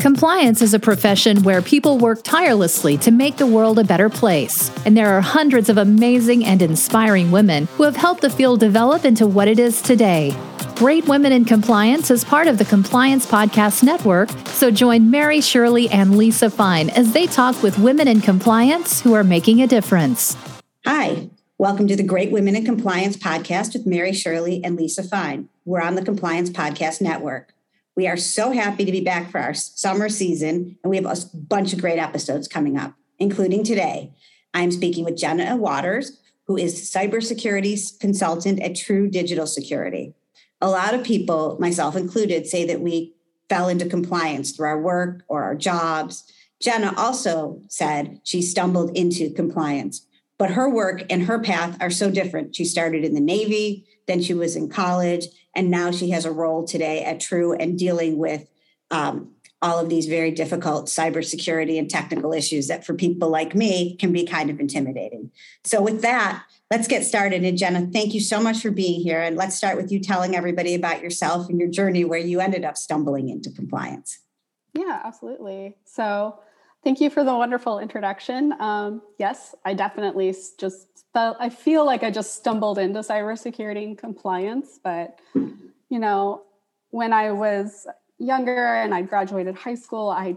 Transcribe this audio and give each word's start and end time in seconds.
Compliance 0.00 0.62
is 0.62 0.72
a 0.72 0.78
profession 0.78 1.42
where 1.42 1.60
people 1.60 1.98
work 1.98 2.22
tirelessly 2.24 2.96
to 2.96 3.10
make 3.10 3.36
the 3.36 3.46
world 3.46 3.78
a 3.78 3.84
better 3.84 4.08
place. 4.08 4.74
And 4.86 4.96
there 4.96 5.14
are 5.14 5.20
hundreds 5.20 5.68
of 5.68 5.76
amazing 5.76 6.42
and 6.46 6.62
inspiring 6.62 7.30
women 7.30 7.66
who 7.76 7.82
have 7.82 7.96
helped 7.96 8.22
the 8.22 8.30
field 8.30 8.60
develop 8.60 9.04
into 9.04 9.26
what 9.26 9.46
it 9.46 9.58
is 9.58 9.82
today. 9.82 10.34
Great 10.76 11.06
Women 11.06 11.32
in 11.32 11.44
Compliance 11.44 12.10
is 12.10 12.24
part 12.24 12.48
of 12.48 12.56
the 12.56 12.64
Compliance 12.64 13.26
Podcast 13.26 13.82
Network, 13.82 14.30
so 14.46 14.70
join 14.70 15.10
Mary 15.10 15.42
Shirley 15.42 15.90
and 15.90 16.16
Lisa 16.16 16.48
Fine 16.48 16.88
as 16.88 17.12
they 17.12 17.26
talk 17.26 17.62
with 17.62 17.78
women 17.78 18.08
in 18.08 18.22
compliance 18.22 19.02
who 19.02 19.12
are 19.12 19.22
making 19.22 19.60
a 19.60 19.66
difference. 19.66 20.34
Hi, 20.86 21.28
welcome 21.58 21.86
to 21.88 21.94
the 21.94 22.02
Great 22.02 22.32
Women 22.32 22.56
in 22.56 22.64
Compliance 22.64 23.18
Podcast 23.18 23.74
with 23.74 23.84
Mary 23.84 24.14
Shirley 24.14 24.64
and 24.64 24.76
Lisa 24.76 25.02
Fine. 25.02 25.50
We're 25.66 25.82
on 25.82 25.94
the 25.94 26.02
Compliance 26.02 26.48
Podcast 26.48 27.02
Network. 27.02 27.52
We 27.96 28.06
are 28.06 28.16
so 28.16 28.52
happy 28.52 28.84
to 28.84 28.92
be 28.92 29.00
back 29.00 29.30
for 29.30 29.40
our 29.40 29.54
summer 29.54 30.08
season, 30.08 30.78
and 30.82 30.90
we 30.90 30.96
have 30.96 31.06
a 31.06 31.16
bunch 31.34 31.72
of 31.72 31.80
great 31.80 31.98
episodes 31.98 32.48
coming 32.48 32.78
up, 32.78 32.94
including 33.18 33.64
today. 33.64 34.12
I'm 34.54 34.70
speaking 34.70 35.04
with 35.04 35.16
Jenna 35.16 35.56
Waters, 35.56 36.18
who 36.46 36.56
is 36.56 36.90
cybersecurity 36.90 37.98
consultant 38.00 38.60
at 38.60 38.76
True 38.76 39.08
Digital 39.08 39.46
Security. 39.46 40.14
A 40.60 40.70
lot 40.70 40.94
of 40.94 41.04
people, 41.04 41.56
myself 41.60 41.96
included, 41.96 42.46
say 42.46 42.64
that 42.66 42.80
we 42.80 43.14
fell 43.48 43.68
into 43.68 43.86
compliance 43.86 44.52
through 44.52 44.68
our 44.68 44.80
work 44.80 45.24
or 45.28 45.42
our 45.42 45.54
jobs. 45.54 46.24
Jenna 46.60 46.94
also 46.96 47.60
said 47.68 48.20
she 48.22 48.42
stumbled 48.42 48.96
into 48.96 49.32
compliance, 49.32 50.06
but 50.38 50.52
her 50.52 50.68
work 50.68 51.02
and 51.10 51.24
her 51.24 51.40
path 51.40 51.76
are 51.80 51.90
so 51.90 52.10
different. 52.10 52.54
She 52.54 52.64
started 52.64 53.04
in 53.04 53.14
the 53.14 53.20
Navy, 53.20 53.86
then 54.06 54.22
she 54.22 54.34
was 54.34 54.56
in 54.56 54.68
college, 54.68 55.26
and 55.54 55.70
now 55.70 55.90
she 55.90 56.10
has 56.10 56.24
a 56.24 56.32
role 56.32 56.64
today 56.64 57.04
at 57.04 57.20
True 57.20 57.52
and 57.52 57.78
dealing 57.78 58.18
with 58.18 58.48
um, 58.90 59.32
all 59.62 59.78
of 59.78 59.88
these 59.88 60.06
very 60.06 60.30
difficult 60.30 60.86
cybersecurity 60.86 61.78
and 61.78 61.90
technical 61.90 62.32
issues 62.32 62.68
that 62.68 62.84
for 62.84 62.94
people 62.94 63.28
like 63.28 63.54
me 63.54 63.96
can 63.96 64.12
be 64.12 64.24
kind 64.24 64.48
of 64.48 64.58
intimidating. 64.58 65.30
So, 65.64 65.82
with 65.82 66.02
that, 66.02 66.44
let's 66.70 66.88
get 66.88 67.04
started. 67.04 67.44
And 67.44 67.58
Jenna, 67.58 67.88
thank 67.92 68.14
you 68.14 68.20
so 68.20 68.40
much 68.40 68.60
for 68.60 68.70
being 68.70 69.00
here. 69.00 69.20
And 69.20 69.36
let's 69.36 69.56
start 69.56 69.76
with 69.76 69.92
you 69.92 70.00
telling 70.00 70.34
everybody 70.34 70.74
about 70.74 71.02
yourself 71.02 71.48
and 71.48 71.58
your 71.58 71.68
journey 71.68 72.04
where 72.04 72.18
you 72.18 72.40
ended 72.40 72.64
up 72.64 72.76
stumbling 72.76 73.28
into 73.28 73.50
compliance. 73.50 74.20
Yeah, 74.72 75.00
absolutely. 75.04 75.76
So, 75.84 76.38
thank 76.84 77.00
you 77.00 77.10
for 77.10 77.24
the 77.24 77.34
wonderful 77.34 77.78
introduction. 77.78 78.54
Um, 78.60 79.02
yes, 79.18 79.54
I 79.64 79.74
definitely 79.74 80.34
just 80.58 81.04
felt 81.12 81.36
I 81.40 81.48
feel 81.48 81.84
like 81.84 82.02
I 82.02 82.10
just 82.10 82.34
stumbled 82.34 82.78
into 82.78 83.00
cybersecurity 83.00 83.84
and 83.84 83.98
compliance, 83.98 84.78
but 84.82 85.18
you 85.34 85.98
know, 85.98 86.42
when 86.90 87.12
I 87.12 87.32
was 87.32 87.86
younger 88.18 88.76
and 88.76 88.94
I 88.94 89.02
graduated 89.02 89.56
high 89.56 89.74
school, 89.74 90.10
I 90.10 90.36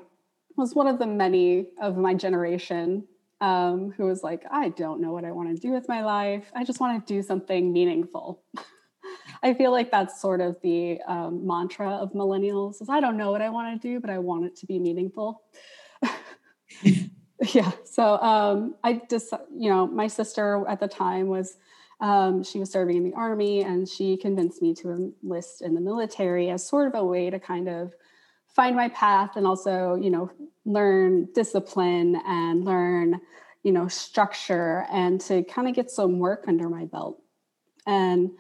was 0.56 0.76
one 0.76 0.88
of 0.88 1.00
the 1.00 1.08
many 1.08 1.68
of 1.82 1.98
my 1.98 2.14
generation 2.14 3.06
um, 3.42 3.92
who 3.98 4.06
was 4.06 4.24
like, 4.24 4.44
I 4.50 4.70
don't 4.70 5.02
know 5.02 5.12
what 5.12 5.26
I 5.26 5.32
want 5.32 5.54
to 5.54 5.62
do 5.62 5.72
with 5.72 5.90
my 5.90 6.04
life. 6.04 6.52
I 6.56 6.64
just 6.64 6.80
want 6.80 7.06
to 7.06 7.14
do 7.14 7.22
something 7.22 7.74
meaningful. 7.74 8.42
I 9.44 9.54
feel 9.54 9.72
like 9.72 9.92
that's 9.92 10.22
sort 10.22 10.40
of 10.40 10.56
the 10.62 11.02
um, 11.08 11.46
mantra 11.46 11.90
of 11.90 12.14
millennials 12.14 12.82
is 12.82 12.88
I 12.88 13.02
don't 13.02 13.18
know 13.18 13.32
what 13.32 13.42
I 13.42 13.50
want 13.50 13.82
to 13.82 13.88
do, 13.88 14.00
but 14.00 14.10
I 14.10 14.18
want 14.20 14.46
it 14.46 14.56
to 14.58 14.66
be 14.66 14.80
meaningful. 14.80 15.42
yeah 17.54 17.72
so 17.84 18.18
um, 18.20 18.76
i 18.84 19.02
just 19.10 19.34
you 19.56 19.70
know 19.70 19.88
my 19.88 20.08
sister 20.08 20.64
at 20.68 20.80
the 20.80 20.88
time 20.88 21.28
was 21.28 21.58
um, 22.00 22.44
she 22.44 22.60
was 22.60 22.70
serving 22.70 22.98
in 22.98 23.04
the 23.04 23.14
army 23.14 23.62
and 23.62 23.88
she 23.88 24.18
convinced 24.18 24.62
me 24.62 24.74
to 24.76 24.92
enlist 24.92 25.62
in 25.62 25.74
the 25.74 25.80
military 25.80 26.50
as 26.50 26.66
sort 26.66 26.88
of 26.88 26.96
a 26.96 27.06
way 27.06 27.30
to 27.30 27.40
kind 27.40 27.70
of 27.70 27.94
find 28.48 28.76
my 28.76 28.90
path 28.90 29.36
and 29.36 29.48
also 29.48 29.96
you 29.96 30.10
know 30.10 30.30
learn 30.66 31.28
discipline 31.34 32.22
and 32.26 32.66
learn 32.66 33.20
you 33.64 33.72
know 33.72 33.88
structure 33.88 34.86
and 34.92 35.20
to 35.22 35.44
kind 35.44 35.68
of 35.68 35.74
get 35.74 35.90
some 35.90 36.20
work 36.20 36.46
under 36.48 36.70
my 36.70 36.86
belt. 36.86 37.22
And 37.88 38.32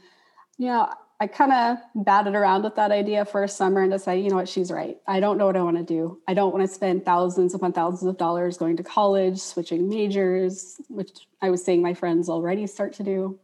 you 0.57 0.67
know 0.67 0.93
I 1.23 1.27
kind 1.27 1.53
of 1.53 1.77
batted 2.03 2.35
around 2.35 2.63
with 2.63 2.75
that 2.75 2.91
idea 2.91 3.23
for 3.23 3.43
a 3.43 3.47
summer 3.47 3.81
and 3.81 3.93
decided, 3.93 4.25
you 4.25 4.29
know 4.29 4.35
what, 4.35 4.49
she's 4.49 4.69
right. 4.69 4.97
I 5.07 5.21
don't 5.21 5.37
know 5.37 5.45
what 5.45 5.55
I 5.55 5.61
want 5.61 5.77
to 5.77 5.83
do. 5.83 6.19
I 6.27 6.33
don't 6.33 6.53
want 6.53 6.67
to 6.67 6.73
spend 6.73 7.05
thousands 7.05 7.53
upon 7.53 7.71
thousands 7.71 8.09
of 8.09 8.17
dollars 8.17 8.57
going 8.57 8.75
to 8.75 8.83
college, 8.83 9.39
switching 9.39 9.87
majors, 9.87 10.81
which 10.89 11.25
I 11.41 11.49
was 11.49 11.63
seeing 11.63 11.81
my 11.81 11.93
friends 11.93 12.27
already 12.27 12.67
start 12.67 12.91
to 12.95 13.03
do. 13.03 13.39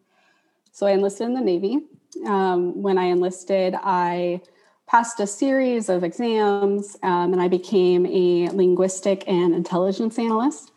So 0.73 0.87
I 0.87 0.91
enlisted 0.91 1.27
in 1.27 1.35
the 1.35 1.39
Navy. 1.39 1.79
Um, 2.25 2.81
when 2.81 2.97
I 2.97 3.05
enlisted, 3.05 3.75
I 3.81 4.41
passed 4.85 5.21
a 5.21 5.27
series 5.27 5.87
of 5.87 6.03
exams 6.03 6.97
um, 7.01 7.31
and 7.31 7.41
I 7.41 7.47
became 7.47 8.05
a 8.07 8.49
linguistic 8.49 9.23
and 9.25 9.55
intelligence 9.55 10.19
analyst. 10.19 10.73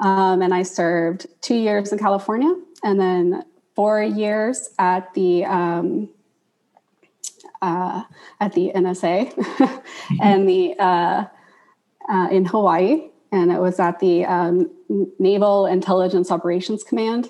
Um, 0.00 0.42
and 0.42 0.52
I 0.52 0.64
served 0.64 1.28
two 1.42 1.54
years 1.54 1.92
in 1.92 2.00
California 2.00 2.52
and 2.82 2.98
then 2.98 3.44
four 3.76 4.02
years 4.02 4.70
at 4.80 5.14
the 5.14 5.44
um, 5.44 6.08
uh, 7.62 8.02
at 8.40 8.52
the 8.52 8.72
NSA 8.74 9.82
and 10.20 10.48
the 10.48 10.74
uh, 10.78 11.24
uh, 12.08 12.28
in 12.30 12.44
Hawaii, 12.44 13.08
and 13.32 13.52
it 13.52 13.60
was 13.60 13.78
at 13.78 14.00
the 14.00 14.24
um, 14.24 14.70
Naval 15.18 15.66
Intelligence 15.66 16.30
Operations 16.30 16.82
Command. 16.82 17.28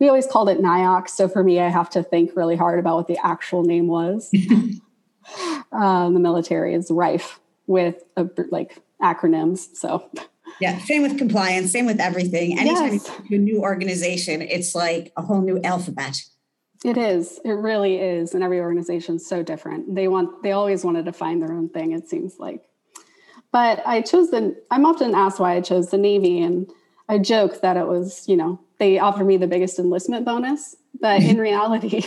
We 0.00 0.08
always 0.08 0.26
called 0.26 0.48
it 0.48 0.60
NIOC, 0.60 1.08
so 1.08 1.28
for 1.28 1.42
me, 1.42 1.60
I 1.60 1.68
have 1.68 1.90
to 1.90 2.02
think 2.02 2.36
really 2.36 2.56
hard 2.56 2.78
about 2.78 2.96
what 2.96 3.08
the 3.08 3.18
actual 3.24 3.64
name 3.64 3.88
was. 3.88 4.30
um, 5.72 6.14
the 6.14 6.20
military 6.20 6.74
is 6.74 6.90
rife 6.90 7.40
with 7.66 8.02
uh, 8.16 8.26
like 8.50 8.78
acronyms, 9.02 9.74
so. 9.74 10.08
Yeah, 10.60 10.78
same 10.78 11.02
with 11.02 11.18
compliance, 11.18 11.70
same 11.70 11.86
with 11.86 12.00
everything. 12.00 12.58
Anytime 12.58 12.94
yes. 12.94 13.10
you 13.28 13.36
a 13.36 13.40
new 13.40 13.60
organization, 13.60 14.42
it's 14.42 14.74
like 14.74 15.12
a 15.16 15.22
whole 15.22 15.40
new 15.40 15.60
alphabet. 15.62 16.20
It 16.84 16.96
is. 16.96 17.40
It 17.44 17.52
really 17.52 17.96
is. 17.96 18.34
And 18.34 18.44
every 18.44 18.60
organization 18.60 19.16
is 19.16 19.26
so 19.26 19.42
different. 19.42 19.94
They 19.94 20.08
want 20.08 20.42
they 20.42 20.52
always 20.52 20.84
wanted 20.84 21.06
to 21.06 21.12
find 21.12 21.42
their 21.42 21.52
own 21.52 21.68
thing, 21.68 21.92
it 21.92 22.08
seems 22.08 22.38
like. 22.38 22.62
But 23.50 23.82
I 23.86 24.00
chose 24.02 24.30
the 24.30 24.56
I'm 24.70 24.86
often 24.86 25.14
asked 25.14 25.40
why 25.40 25.56
I 25.56 25.60
chose 25.60 25.90
the 25.90 25.98
Navy 25.98 26.40
and 26.40 26.70
I 27.08 27.18
joke 27.18 27.62
that 27.62 27.76
it 27.76 27.86
was, 27.86 28.28
you 28.28 28.36
know, 28.36 28.60
they 28.78 28.98
offered 28.98 29.26
me 29.26 29.38
the 29.38 29.46
biggest 29.46 29.78
enlistment 29.78 30.24
bonus, 30.24 30.76
but 31.00 31.22
in 31.22 31.38
reality 31.48 32.02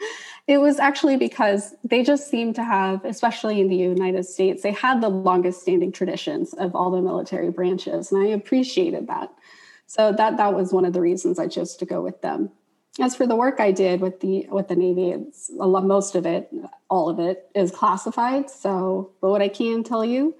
it 0.48 0.58
was 0.58 0.80
actually 0.80 1.16
because 1.16 1.74
they 1.84 2.02
just 2.02 2.28
seemed 2.28 2.54
to 2.56 2.64
have, 2.64 3.04
especially 3.04 3.60
in 3.60 3.68
the 3.68 3.76
United 3.76 4.24
States, 4.24 4.62
they 4.62 4.72
had 4.72 5.00
the 5.00 5.08
longest 5.08 5.62
standing 5.62 5.92
traditions 5.92 6.52
of 6.54 6.74
all 6.74 6.90
the 6.90 7.02
military 7.02 7.50
branches. 7.50 8.10
And 8.10 8.22
I 8.22 8.30
appreciated 8.30 9.06
that. 9.06 9.30
So 9.86 10.12
that 10.12 10.36
that 10.36 10.54
was 10.54 10.72
one 10.72 10.84
of 10.84 10.94
the 10.94 11.00
reasons 11.00 11.38
I 11.38 11.46
chose 11.46 11.76
to 11.76 11.86
go 11.86 12.00
with 12.00 12.22
them 12.22 12.50
as 13.00 13.14
for 13.14 13.26
the 13.26 13.36
work 13.36 13.60
I 13.60 13.72
did 13.72 14.00
with 14.00 14.20
the 14.20 14.46
with 14.48 14.68
the 14.68 14.76
Navy, 14.76 15.10
it's 15.10 15.50
lot, 15.50 15.84
most 15.84 16.14
of 16.14 16.24
it, 16.24 16.50
all 16.88 17.08
of 17.08 17.18
it 17.18 17.48
is 17.54 17.70
classified. 17.70 18.50
So, 18.50 19.12
but 19.20 19.30
what 19.30 19.42
I 19.42 19.48
can 19.48 19.84
tell 19.84 20.04
you 20.04 20.34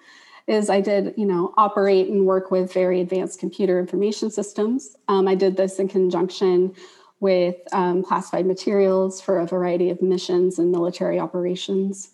is 0.46 0.70
I 0.70 0.80
did, 0.80 1.14
you 1.16 1.26
know, 1.26 1.52
operate 1.56 2.08
and 2.08 2.24
work 2.24 2.50
with 2.50 2.72
very 2.72 3.00
advanced 3.00 3.40
computer 3.40 3.78
information 3.78 4.30
systems. 4.30 4.96
Um, 5.08 5.26
I 5.26 5.34
did 5.34 5.56
this 5.56 5.78
in 5.78 5.88
conjunction 5.88 6.74
with 7.18 7.56
um, 7.72 8.02
classified 8.02 8.46
materials 8.46 9.20
for 9.20 9.38
a 9.38 9.46
variety 9.46 9.90
of 9.90 10.00
missions 10.00 10.58
and 10.58 10.70
military 10.70 11.18
operations. 11.18 12.10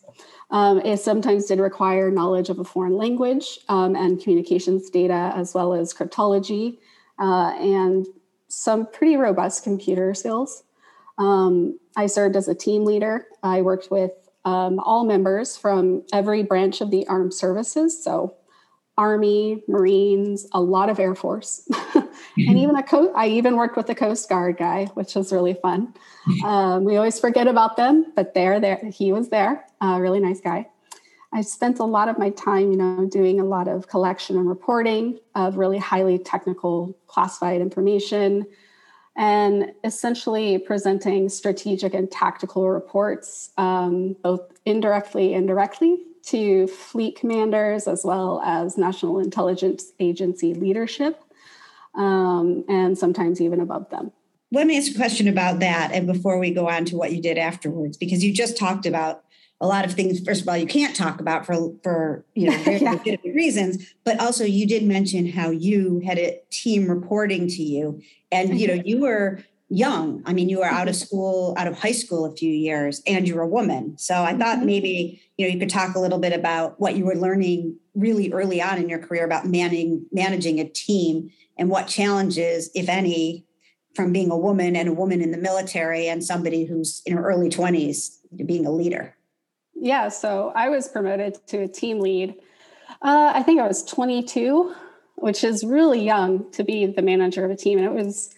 Um, 0.51 0.81
it 0.81 0.99
sometimes 0.99 1.47
did 1.47 1.61
require 1.61 2.11
knowledge 2.11 2.51
of 2.51 2.59
a 2.59 2.65
foreign 2.65 2.97
language 2.97 3.59
um, 3.69 3.97
and 3.97 4.21
communications 4.21 4.91
data, 4.91 5.33
as 5.35 5.55
well 5.55 5.73
as 5.73 5.95
cryptology 5.95 6.79
uh, 7.19 7.55
and 7.59 8.07
some 8.53 8.87
pretty 8.87 9.17
robust 9.17 9.65
computer 9.65 10.13
skills. 10.13 10.63
Um, 11.17 11.79
I 11.97 12.07
served 12.07 12.37
as 12.37 12.49
a 12.49 12.55
team 12.55 12.85
leader. 12.85 13.27
I 13.43 13.63
worked 13.63 13.91
with 13.91 14.13
um, 14.45 14.79
all 14.81 15.05
members 15.07 15.57
from 15.57 16.03
every 16.13 16.43
branch 16.43 16.83
of 16.83 16.91
the 16.91 17.07
armed 17.07 17.33
services. 17.33 18.03
So, 18.03 18.37
Army, 18.99 19.65
Marines, 19.69 20.47
a 20.53 20.61
lot 20.61 20.91
of 20.91 21.01
Air 21.01 21.15
Force, 21.15 21.67
and 21.95 22.11
even 22.37 22.77
a 22.77 22.83
coast. 22.83 23.13
I 23.17 23.29
even 23.29 23.57
worked 23.57 23.75
with 23.75 23.87
the 23.87 23.95
Coast 23.95 24.29
Guard 24.29 24.59
guy, 24.59 24.85
which 24.93 25.15
was 25.15 25.33
really 25.33 25.55
fun. 25.55 25.95
Um, 26.45 26.85
we 26.85 26.97
always 26.97 27.19
forget 27.19 27.49
about 27.49 27.79
them, 27.79 28.13
but 28.15 28.35
they're 28.35 28.61
there. 28.61 28.83
He 28.93 29.13
was 29.13 29.31
there, 29.31 29.65
a 29.81 29.99
really 29.99 30.21
nice 30.21 30.43
guy. 30.43 30.69
I 31.35 31.41
spent 31.41 31.79
a 31.79 31.85
lot 31.85 32.09
of 32.09 32.19
my 32.19 32.31
time, 32.31 32.71
you 32.73 32.77
know, 32.77 33.07
doing 33.07 33.41
a 33.41 33.45
lot 33.45 33.67
of 33.67 33.89
collection 33.89 34.37
and 34.37 34.49
reporting 34.49 35.19
of 35.35 35.57
really 35.57 35.79
highly 35.79 36.19
technical 36.19 36.97
classified 37.07 37.61
information 37.61 38.47
and 39.17 39.73
essentially 39.85 40.59
presenting 40.59 41.29
strategic 41.29 41.95
and 41.95 42.11
tactical 42.11 42.69
reports, 42.71 43.51
um, 43.57 44.17
both 44.23 44.41
indirectly 44.65 45.35
and 45.35 45.47
directly, 45.47 45.99
to 46.25 46.67
fleet 46.69 47.17
commanders 47.17 47.89
as 47.89 48.05
well 48.05 48.41
as 48.45 48.79
National 48.79 49.19
Intelligence 49.19 49.93
Agency 49.99 50.55
leadership, 50.55 51.21
um, 51.95 52.65
and 52.69 52.97
sometimes 52.97 53.41
even 53.41 53.61
above 53.61 53.91
them. 53.91 54.13
Let 54.53 54.67
me 54.67 54.79
ask 54.79 54.93
a 54.93 54.95
question 54.95 55.29
about 55.29 55.61
that, 55.61 55.91
and 55.93 56.07
before 56.07 56.39
we 56.39 56.53
go 56.53 56.69
on 56.69 56.85
to 56.87 56.97
what 56.97 57.13
you 57.13 57.21
did 57.21 57.39
afterwards, 57.39 57.97
because 57.97 58.23
you 58.23 58.33
just 58.33 58.57
talked 58.57 58.87
about 58.87 59.25
a 59.63 59.67
lot 59.67 59.85
of 59.85 59.93
things 59.93 60.21
first 60.21 60.43
of 60.43 60.49
all 60.49 60.57
you 60.57 60.67
can't 60.67 60.95
talk 60.95 61.21
about 61.21 61.47
for 61.47 61.73
for 61.83 62.27
you 62.35 62.51
know 62.51 62.57
very 62.59 62.79
yeah. 62.81 62.93
legitimate 62.93 63.35
reasons 63.35 63.95
but 64.05 64.21
also 64.21 64.45
you 64.45 64.67
did 64.67 64.83
mention 64.83 65.27
how 65.27 65.51
you 65.51 66.03
had 66.05 66.19
a 66.19 66.39
team 66.51 66.89
reporting 66.89 67.47
to 67.47 67.63
you 67.63 68.03
and 68.31 68.61
you 68.61 68.67
know 68.67 68.75
mm-hmm. 68.75 68.89
you 68.89 69.01
were 69.01 69.39
young 69.71 70.23
i 70.27 70.33
mean 70.35 70.51
you 70.51 70.59
were 70.59 70.67
out 70.67 70.89
of 70.89 70.95
mm-hmm. 70.95 71.05
school 71.07 71.55
out 71.57 71.67
of 71.67 71.79
high 71.79 71.93
school 71.93 72.27
a 72.27 72.37
few 72.37 72.51
years 72.51 73.01
and 73.07 73.27
you're 73.27 73.41
a 73.41 73.49
woman 73.49 73.97
so 73.97 74.23
i 74.23 74.37
thought 74.37 74.59
mm-hmm. 74.59 74.67
maybe 74.67 75.23
you 75.39 75.47
know 75.47 75.53
you 75.53 75.59
could 75.59 75.71
talk 75.71 75.95
a 75.95 76.01
little 76.01 76.19
bit 76.19 76.33
about 76.33 76.79
what 76.79 76.97
you 76.97 77.07
were 77.07 77.15
learning 77.15 77.79
really 77.95 78.31
early 78.33 78.61
on 78.61 78.79
in 78.79 78.89
your 78.89 78.99
career 78.99 79.25
about 79.25 79.47
managing 79.47 80.05
managing 80.13 80.59
a 80.59 80.69
team 80.69 81.31
and 81.57 81.71
what 81.71 81.87
challenges 81.87 82.69
if 82.75 82.89
any 82.89 83.47
from 83.95 84.13
being 84.13 84.31
a 84.31 84.37
woman 84.37 84.75
and 84.75 84.89
a 84.89 84.93
woman 84.93 85.21
in 85.21 85.31
the 85.31 85.39
military 85.39 86.09
and 86.09 86.25
somebody 86.25 86.65
who's 86.65 87.03
in 87.05 87.17
her 87.17 87.23
early 87.23 87.49
20s 87.49 88.17
being 88.47 88.67
a 88.67 88.71
leader 88.71 89.15
yeah, 89.83 90.09
so 90.11 90.53
I 90.55 90.69
was 90.69 90.87
promoted 90.87 91.45
to 91.49 91.63
a 91.63 91.69
team 91.69 91.99
lead. 91.99 92.37
Uh, 93.03 93.33
I 93.35 93.43
think 93.43 93.61
I 93.61 93.67
was 93.67 93.85
22, 93.85 94.73
which 95.17 95.43
is 95.43 95.65
really 95.65 96.05
young 96.05 96.49
to 96.53 96.63
be 96.63 96.87
the 96.87 97.03
manager 97.03 97.45
of 97.45 97.51
a 97.51 97.57
team. 97.57 97.79
And 97.79 97.87
it 97.89 97.93
was 97.93 98.33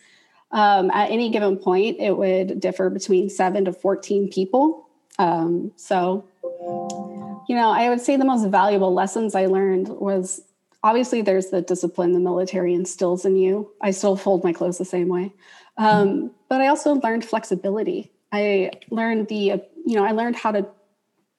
um, 0.53 0.91
at 0.91 1.11
any 1.11 1.29
given 1.29 1.59
point, 1.59 1.99
it 2.01 2.17
would 2.17 2.61
differ 2.61 2.89
between 2.89 3.29
seven 3.29 3.67
to 3.67 3.75
14 3.75 4.31
people. 4.31 4.89
Um, 5.19 5.73
so, 5.77 6.25
you 6.51 7.55
know, 7.55 7.69
I 7.69 7.91
would 7.91 8.01
say 8.01 8.17
the 8.17 8.25
most 8.25 8.49
valuable 8.49 8.95
lessons 8.95 9.35
I 9.35 9.45
learned 9.45 9.89
was 9.89 10.41
obviously 10.83 11.21
there's 11.21 11.51
the 11.51 11.61
discipline 11.61 12.13
the 12.13 12.21
military 12.21 12.73
instills 12.73 13.27
in 13.27 13.37
you. 13.37 13.71
I 13.83 13.91
still 13.91 14.17
fold 14.17 14.45
my 14.45 14.55
clothes 14.55 14.79
the 14.79 14.87
same 14.87 15.09
way. 15.09 15.35
Um, 15.77 16.31
but 16.49 16.63
I 16.63 16.69
also 16.69 16.95
learned 16.95 17.23
flexibility. 17.27 18.13
I 18.33 18.71
learned 18.89 19.29
the, 19.29 19.61
you 19.85 19.97
know, 19.97 20.05
I 20.05 20.13
learned 20.13 20.37
how 20.37 20.51
to 20.53 20.67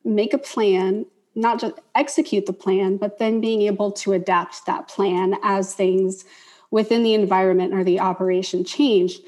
make 0.06 0.34
a 0.34 0.38
plan, 0.38 1.06
not 1.34 1.60
just 1.60 1.74
execute 1.96 2.46
the 2.46 2.54
plan, 2.54 2.98
but 2.98 3.18
then 3.18 3.42
being 3.42 3.64
able 3.64 3.92
to 3.92 4.14
adapt 4.14 4.66
that 4.66 4.88
plan 4.88 5.36
as 5.44 5.74
things 5.74 6.24
within 6.72 7.04
the 7.04 7.14
environment 7.14 7.74
or 7.74 7.84
the 7.84 8.00
operation 8.00 8.64
change, 8.64 9.20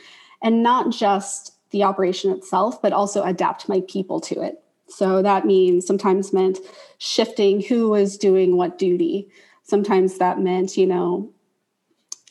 and 0.41 0.63
not 0.63 0.91
just 0.91 1.53
the 1.71 1.83
operation 1.83 2.31
itself, 2.31 2.81
but 2.81 2.93
also 2.93 3.23
adapt 3.23 3.67
my 3.67 3.81
people 3.87 4.19
to 4.21 4.41
it. 4.41 4.63
So 4.87 5.21
that 5.21 5.45
means 5.45 5.85
sometimes 5.85 6.31
meant 6.31 6.59
shifting 6.97 7.61
who 7.61 7.89
was 7.89 8.17
doing 8.17 8.55
what 8.55 8.77
duty. 8.77 9.29
Sometimes 9.63 10.17
that 10.17 10.39
meant, 10.39 10.77
you 10.77 10.85
know, 10.85 11.29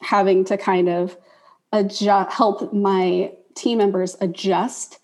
having 0.00 0.44
to 0.46 0.56
kind 0.56 0.88
of 0.88 1.16
adjust, 1.72 2.32
help 2.32 2.72
my 2.72 3.32
team 3.54 3.78
members 3.78 4.16
adjust 4.20 4.98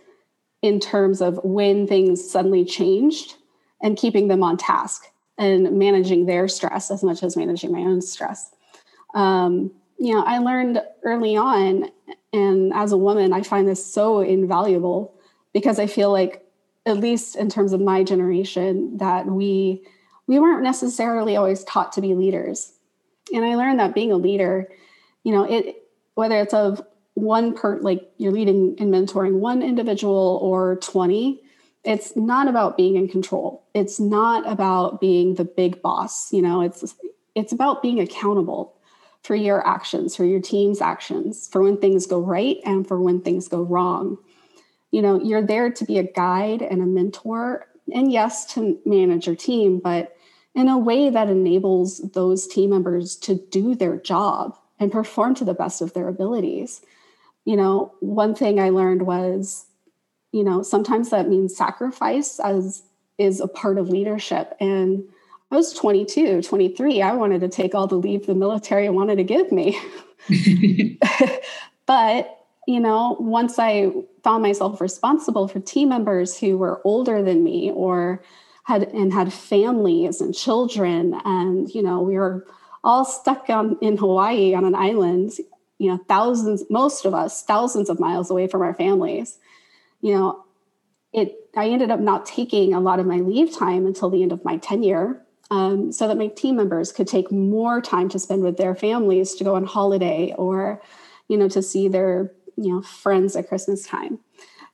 in 0.62 0.78
terms 0.80 1.20
of 1.20 1.38
when 1.44 1.86
things 1.86 2.28
suddenly 2.28 2.64
changed 2.64 3.34
and 3.82 3.98
keeping 3.98 4.28
them 4.28 4.42
on 4.42 4.56
task 4.56 5.06
and 5.36 5.72
managing 5.78 6.26
their 6.26 6.46
stress 6.46 6.90
as 6.90 7.02
much 7.02 7.22
as 7.22 7.36
managing 7.36 7.72
my 7.72 7.80
own 7.80 8.00
stress. 8.00 8.54
Um, 9.14 9.72
you 9.98 10.14
know, 10.14 10.22
I 10.24 10.38
learned 10.38 10.82
early 11.04 11.36
on, 11.36 11.90
and 12.32 12.72
as 12.74 12.92
a 12.92 12.96
woman, 12.96 13.32
I 13.32 13.42
find 13.42 13.68
this 13.68 13.84
so 13.84 14.20
invaluable 14.20 15.14
because 15.52 15.78
I 15.78 15.86
feel 15.86 16.10
like, 16.10 16.44
at 16.86 16.96
least 16.96 17.36
in 17.36 17.48
terms 17.48 17.72
of 17.72 17.80
my 17.80 18.02
generation, 18.02 18.96
that 18.96 19.26
we 19.26 19.84
we 20.26 20.38
weren't 20.38 20.62
necessarily 20.62 21.36
always 21.36 21.64
taught 21.64 21.92
to 21.92 22.00
be 22.00 22.14
leaders. 22.14 22.72
And 23.34 23.44
I 23.44 23.54
learned 23.54 23.80
that 23.80 23.94
being 23.94 24.12
a 24.12 24.16
leader, 24.16 24.68
you 25.24 25.32
know, 25.32 25.44
it 25.44 25.76
whether 26.14 26.40
it's 26.40 26.54
of 26.54 26.82
one 27.22 27.54
per 27.54 27.78
like 27.78 28.10
you're 28.18 28.32
leading 28.32 28.74
and 28.80 28.92
mentoring 28.92 29.38
one 29.38 29.62
individual 29.62 30.40
or 30.42 30.76
20 30.76 31.40
it's 31.84 32.14
not 32.16 32.46
about 32.46 32.76
being 32.76 32.94
in 32.94 33.08
control. 33.08 33.66
It's 33.74 33.98
not 33.98 34.48
about 34.48 35.00
being 35.00 35.36
the 35.36 35.44
big 35.44 35.80
boss 35.82 36.32
you 36.32 36.42
know 36.42 36.62
it's 36.62 36.96
it's 37.36 37.52
about 37.52 37.80
being 37.80 38.00
accountable 38.00 38.74
for 39.22 39.36
your 39.36 39.64
actions 39.64 40.16
for 40.16 40.24
your 40.24 40.40
team's 40.40 40.80
actions 40.80 41.48
for 41.50 41.62
when 41.62 41.78
things 41.78 42.06
go 42.06 42.18
right 42.18 42.58
and 42.64 42.88
for 42.88 43.00
when 43.00 43.20
things 43.20 43.46
go 43.46 43.62
wrong. 43.62 44.18
You 44.90 45.02
know 45.02 45.22
you're 45.22 45.46
there 45.46 45.70
to 45.70 45.84
be 45.84 45.98
a 45.98 46.12
guide 46.12 46.60
and 46.60 46.82
a 46.82 46.86
mentor 46.86 47.68
and 47.94 48.10
yes 48.10 48.52
to 48.54 48.80
manage 48.84 49.28
your 49.28 49.36
team 49.36 49.78
but 49.78 50.16
in 50.56 50.68
a 50.68 50.76
way 50.76 51.08
that 51.08 51.30
enables 51.30 51.98
those 52.14 52.48
team 52.48 52.70
members 52.70 53.14
to 53.16 53.36
do 53.50 53.76
their 53.76 53.96
job 53.96 54.58
and 54.80 54.90
perform 54.90 55.36
to 55.36 55.44
the 55.44 55.54
best 55.54 55.80
of 55.80 55.94
their 55.94 56.08
abilities 56.08 56.82
you 57.44 57.56
know, 57.56 57.92
one 58.00 58.34
thing 58.34 58.60
I 58.60 58.70
learned 58.70 59.02
was, 59.02 59.66
you 60.32 60.44
know, 60.44 60.62
sometimes 60.62 61.10
that 61.10 61.28
means 61.28 61.56
sacrifice 61.56 62.38
as 62.40 62.82
is 63.18 63.40
a 63.40 63.48
part 63.48 63.78
of 63.78 63.88
leadership. 63.88 64.54
And 64.60 65.04
I 65.50 65.56
was 65.56 65.72
22, 65.74 66.42
23. 66.42 67.02
I 67.02 67.12
wanted 67.12 67.40
to 67.42 67.48
take 67.48 67.74
all 67.74 67.86
the 67.86 67.96
leave 67.96 68.26
the 68.26 68.34
military 68.34 68.88
wanted 68.88 69.16
to 69.16 69.24
give 69.24 69.52
me. 69.52 69.78
but, 71.86 72.46
you 72.66 72.80
know, 72.80 73.16
once 73.20 73.58
I 73.58 73.92
found 74.22 74.42
myself 74.42 74.80
responsible 74.80 75.48
for 75.48 75.60
team 75.60 75.88
members 75.88 76.38
who 76.38 76.56
were 76.56 76.80
older 76.84 77.22
than 77.22 77.44
me 77.44 77.70
or 77.72 78.22
had 78.64 78.84
and 78.84 79.12
had 79.12 79.32
families 79.32 80.20
and 80.20 80.34
children 80.34 81.20
and 81.24 81.74
you 81.74 81.82
know 81.82 82.00
we 82.00 82.16
were 82.16 82.46
all 82.84 83.04
stuck 83.04 83.48
on 83.48 83.76
in 83.80 83.96
Hawaii 83.96 84.54
on 84.54 84.64
an 84.64 84.74
island 84.74 85.32
you 85.82 85.90
know 85.90 85.98
thousands 86.08 86.62
most 86.70 87.04
of 87.04 87.12
us 87.12 87.42
thousands 87.42 87.90
of 87.90 87.98
miles 87.98 88.30
away 88.30 88.46
from 88.46 88.62
our 88.62 88.74
families. 88.74 89.38
You 90.00 90.14
know 90.14 90.44
it 91.12 91.34
i 91.56 91.68
ended 91.68 91.90
up 91.90 92.00
not 92.00 92.24
taking 92.24 92.72
a 92.72 92.80
lot 92.80 93.00
of 93.00 93.06
my 93.06 93.16
leave 93.16 93.54
time 93.54 93.84
until 93.86 94.08
the 94.08 94.22
end 94.22 94.32
of 94.32 94.44
my 94.44 94.56
tenure 94.56 95.22
um, 95.50 95.92
so 95.92 96.08
that 96.08 96.16
my 96.16 96.28
team 96.28 96.56
members 96.56 96.92
could 96.92 97.06
take 97.06 97.30
more 97.30 97.82
time 97.82 98.08
to 98.08 98.18
spend 98.18 98.42
with 98.42 98.56
their 98.56 98.74
families 98.74 99.34
to 99.34 99.44
go 99.44 99.54
on 99.56 99.64
holiday 99.64 100.32
or 100.38 100.80
you 101.28 101.36
know 101.36 101.48
to 101.48 101.62
see 101.62 101.88
their 101.88 102.32
you 102.56 102.72
know 102.72 102.82
friends 102.82 103.34
at 103.36 103.48
christmas 103.48 103.84
time. 103.84 104.20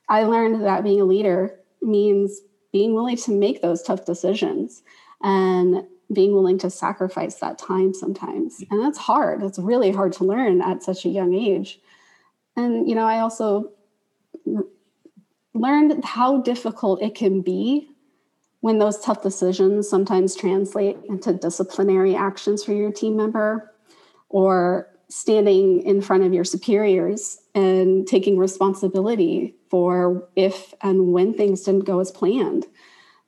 I 0.07 0.23
learned 0.23 0.63
that 0.63 0.83
being 0.83 1.01
a 1.01 1.05
leader 1.05 1.59
means 1.81 2.39
being 2.71 2.93
willing 2.93 3.17
to 3.17 3.31
make 3.31 3.61
those 3.61 3.81
tough 3.81 4.05
decisions 4.05 4.83
and 5.21 5.83
being 6.11 6.33
willing 6.33 6.57
to 6.59 6.69
sacrifice 6.69 7.35
that 7.35 7.57
time 7.57 7.93
sometimes. 7.93 8.59
Mm-hmm. 8.59 8.73
And 8.73 8.83
that's 8.83 8.97
hard. 8.97 9.43
It's 9.43 9.59
really 9.59 9.91
hard 9.91 10.13
to 10.13 10.23
learn 10.23 10.61
at 10.61 10.83
such 10.83 11.05
a 11.05 11.09
young 11.09 11.33
age. 11.33 11.79
And, 12.55 12.89
you 12.89 12.95
know, 12.95 13.05
I 13.05 13.19
also 13.19 13.71
learned 15.53 16.03
how 16.03 16.41
difficult 16.41 17.01
it 17.01 17.15
can 17.15 17.41
be 17.41 17.89
when 18.61 18.79
those 18.79 18.99
tough 18.99 19.21
decisions 19.21 19.87
sometimes 19.87 20.35
translate 20.35 20.97
into 21.07 21.33
disciplinary 21.33 22.15
actions 22.15 22.63
for 22.63 22.73
your 22.73 22.91
team 22.91 23.15
member 23.15 23.73
or 24.27 24.87
standing 25.09 25.81
in 25.83 26.01
front 26.01 26.23
of 26.23 26.33
your 26.33 26.43
superiors 26.43 27.39
and 27.55 28.07
taking 28.07 28.37
responsibility 28.37 29.55
for 29.69 30.27
if 30.35 30.73
and 30.81 31.13
when 31.13 31.33
things 31.33 31.61
didn't 31.61 31.85
go 31.85 31.99
as 31.99 32.11
planned. 32.11 32.65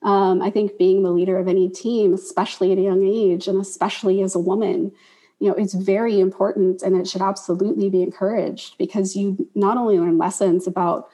Um, 0.03 0.41
I 0.41 0.49
think 0.49 0.77
being 0.77 1.03
the 1.03 1.11
leader 1.11 1.37
of 1.37 1.47
any 1.47 1.69
team, 1.69 2.13
especially 2.13 2.71
at 2.71 2.77
a 2.77 2.81
young 2.81 3.05
age, 3.05 3.47
and 3.47 3.61
especially 3.61 4.21
as 4.21 4.33
a 4.33 4.39
woman, 4.39 4.91
you 5.39 5.47
know, 5.47 5.55
it's 5.55 5.73
very 5.73 6.19
important 6.19 6.81
and 6.81 6.95
it 6.95 7.07
should 7.07 7.21
absolutely 7.21 7.89
be 7.89 8.03
encouraged 8.03 8.77
because 8.77 9.15
you 9.15 9.47
not 9.55 9.77
only 9.77 9.99
learn 9.99 10.17
lessons 10.17 10.67
about, 10.67 11.09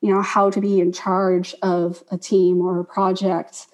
you 0.00 0.12
know, 0.12 0.22
how 0.22 0.50
to 0.50 0.60
be 0.60 0.80
in 0.80 0.92
charge 0.92 1.54
of 1.62 2.02
a 2.10 2.18
team 2.18 2.60
or 2.60 2.80
a 2.80 2.84
project, 2.84 3.66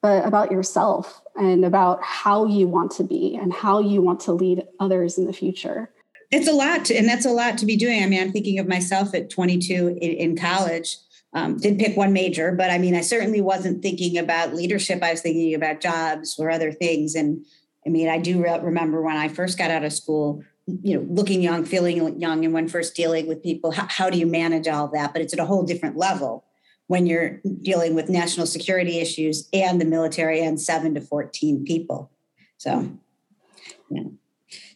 but 0.00 0.26
about 0.26 0.52
yourself 0.52 1.22
and 1.36 1.64
about 1.64 2.02
how 2.02 2.46
you 2.46 2.68
want 2.68 2.90
to 2.92 3.04
be 3.04 3.36
and 3.40 3.52
how 3.52 3.78
you 3.78 4.02
want 4.02 4.20
to 4.20 4.32
lead 4.32 4.62
others 4.78 5.18
in 5.18 5.26
the 5.26 5.32
future. 5.32 5.90
It's 6.30 6.48
a 6.48 6.52
lot, 6.52 6.84
to, 6.86 6.96
and 6.96 7.08
that's 7.08 7.24
a 7.24 7.30
lot 7.30 7.58
to 7.58 7.66
be 7.66 7.76
doing. 7.76 8.02
I 8.02 8.06
mean, 8.06 8.20
I'm 8.20 8.32
thinking 8.32 8.58
of 8.58 8.66
myself 8.66 9.14
at 9.14 9.30
22 9.30 9.88
in, 9.88 9.96
in 9.96 10.36
college 10.36 10.96
um, 11.34 11.56
didn't 11.56 11.80
pick 11.80 11.96
one 11.96 12.12
major, 12.12 12.52
but 12.52 12.70
I 12.70 12.78
mean, 12.78 12.94
I 12.94 13.00
certainly 13.00 13.40
wasn't 13.40 13.82
thinking 13.82 14.16
about 14.18 14.54
leadership. 14.54 15.02
I 15.02 15.10
was 15.10 15.20
thinking 15.20 15.54
about 15.54 15.80
jobs 15.80 16.38
or 16.38 16.48
other 16.48 16.70
things. 16.70 17.16
And 17.16 17.44
I 17.84 17.88
mean, 17.88 18.08
I 18.08 18.18
do 18.18 18.42
re- 18.42 18.60
remember 18.60 19.02
when 19.02 19.16
I 19.16 19.28
first 19.28 19.58
got 19.58 19.70
out 19.70 19.84
of 19.84 19.92
school, 19.92 20.44
you 20.66 20.96
know, 20.96 21.06
looking 21.10 21.42
young, 21.42 21.64
feeling 21.64 22.20
young, 22.20 22.44
and 22.44 22.54
when 22.54 22.68
first 22.68 22.94
dealing 22.94 23.26
with 23.26 23.42
people, 23.42 23.72
how, 23.72 23.86
how 23.90 24.10
do 24.10 24.16
you 24.16 24.26
manage 24.26 24.68
all 24.68 24.88
that? 24.88 25.12
But 25.12 25.22
it's 25.22 25.32
at 25.32 25.40
a 25.40 25.44
whole 25.44 25.64
different 25.64 25.96
level 25.96 26.44
when 26.86 27.06
you're 27.06 27.40
dealing 27.62 27.94
with 27.94 28.08
national 28.08 28.46
security 28.46 29.00
issues 29.00 29.48
and 29.52 29.80
the 29.80 29.84
military 29.84 30.40
and 30.40 30.60
seven 30.60 30.94
to 30.94 31.00
14 31.00 31.64
people. 31.64 32.12
So, 32.58 32.92
yeah 33.90 34.04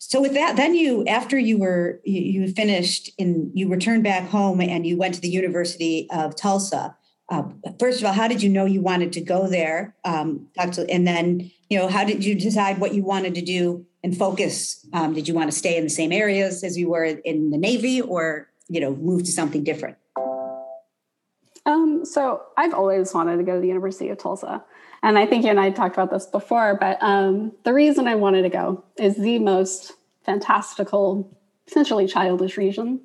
so 0.08 0.22
with 0.22 0.32
that 0.32 0.56
then 0.56 0.74
you 0.74 1.04
after 1.04 1.38
you 1.38 1.58
were 1.58 2.00
you, 2.02 2.40
you, 2.40 2.52
finished 2.54 3.10
in 3.18 3.50
you 3.52 3.68
returned 3.68 4.02
back 4.02 4.26
home 4.30 4.58
and 4.58 4.86
you 4.86 4.96
went 4.96 5.14
to 5.14 5.20
the 5.20 5.28
university 5.28 6.08
of 6.10 6.34
tulsa. 6.34 6.96
Uh, 7.28 7.42
first 7.78 8.00
of 8.00 8.06
all 8.06 8.14
how 8.14 8.26
did 8.26 8.42
you 8.42 8.48
know 8.48 8.64
you 8.64 8.80
wanted 8.80 9.12
to 9.12 9.20
go 9.20 9.46
there? 9.46 9.94
Um, 10.06 10.48
and 10.56 11.06
then 11.06 11.50
you 11.68 11.78
know 11.78 11.88
how 11.88 12.04
did 12.04 12.24
you 12.24 12.34
decide 12.34 12.78
what 12.78 12.94
you 12.94 13.04
wanted 13.04 13.34
to 13.34 13.42
do 13.42 13.84
and 14.02 14.16
focus? 14.16 14.86
Um, 14.94 15.12
did 15.12 15.28
you 15.28 15.34
want 15.34 15.52
to 15.52 15.56
stay 15.56 15.76
in 15.76 15.84
the 15.84 15.90
same 15.90 16.10
areas 16.10 16.64
as 16.64 16.78
you 16.78 16.88
were 16.88 17.04
in 17.04 17.50
the 17.50 17.58
navy 17.58 18.00
or 18.00 18.48
you 18.68 18.80
know 18.80 18.96
move 18.96 19.24
to 19.24 19.30
something 19.30 19.62
different? 19.62 19.98
Um, 21.66 22.06
so 22.06 22.40
I've 22.56 22.72
always 22.72 23.12
wanted 23.12 23.36
to 23.36 23.42
go 23.42 23.56
to 23.56 23.60
the 23.60 23.68
University 23.68 24.08
of 24.08 24.16
Tulsa. 24.16 24.64
And 25.02 25.18
I 25.18 25.26
think 25.26 25.44
you 25.44 25.50
and 25.50 25.60
I 25.60 25.70
talked 25.70 25.94
about 25.94 26.10
this 26.10 26.24
before, 26.24 26.78
but 26.80 26.96
um, 27.02 27.52
the 27.64 27.74
reason 27.74 28.08
I 28.08 28.14
wanted 28.14 28.42
to 28.42 28.48
go 28.48 28.84
is 28.96 29.16
the 29.16 29.38
most 29.38 29.92
fantastical, 30.28 31.34
essentially 31.66 32.06
childish 32.06 32.58
region. 32.58 33.00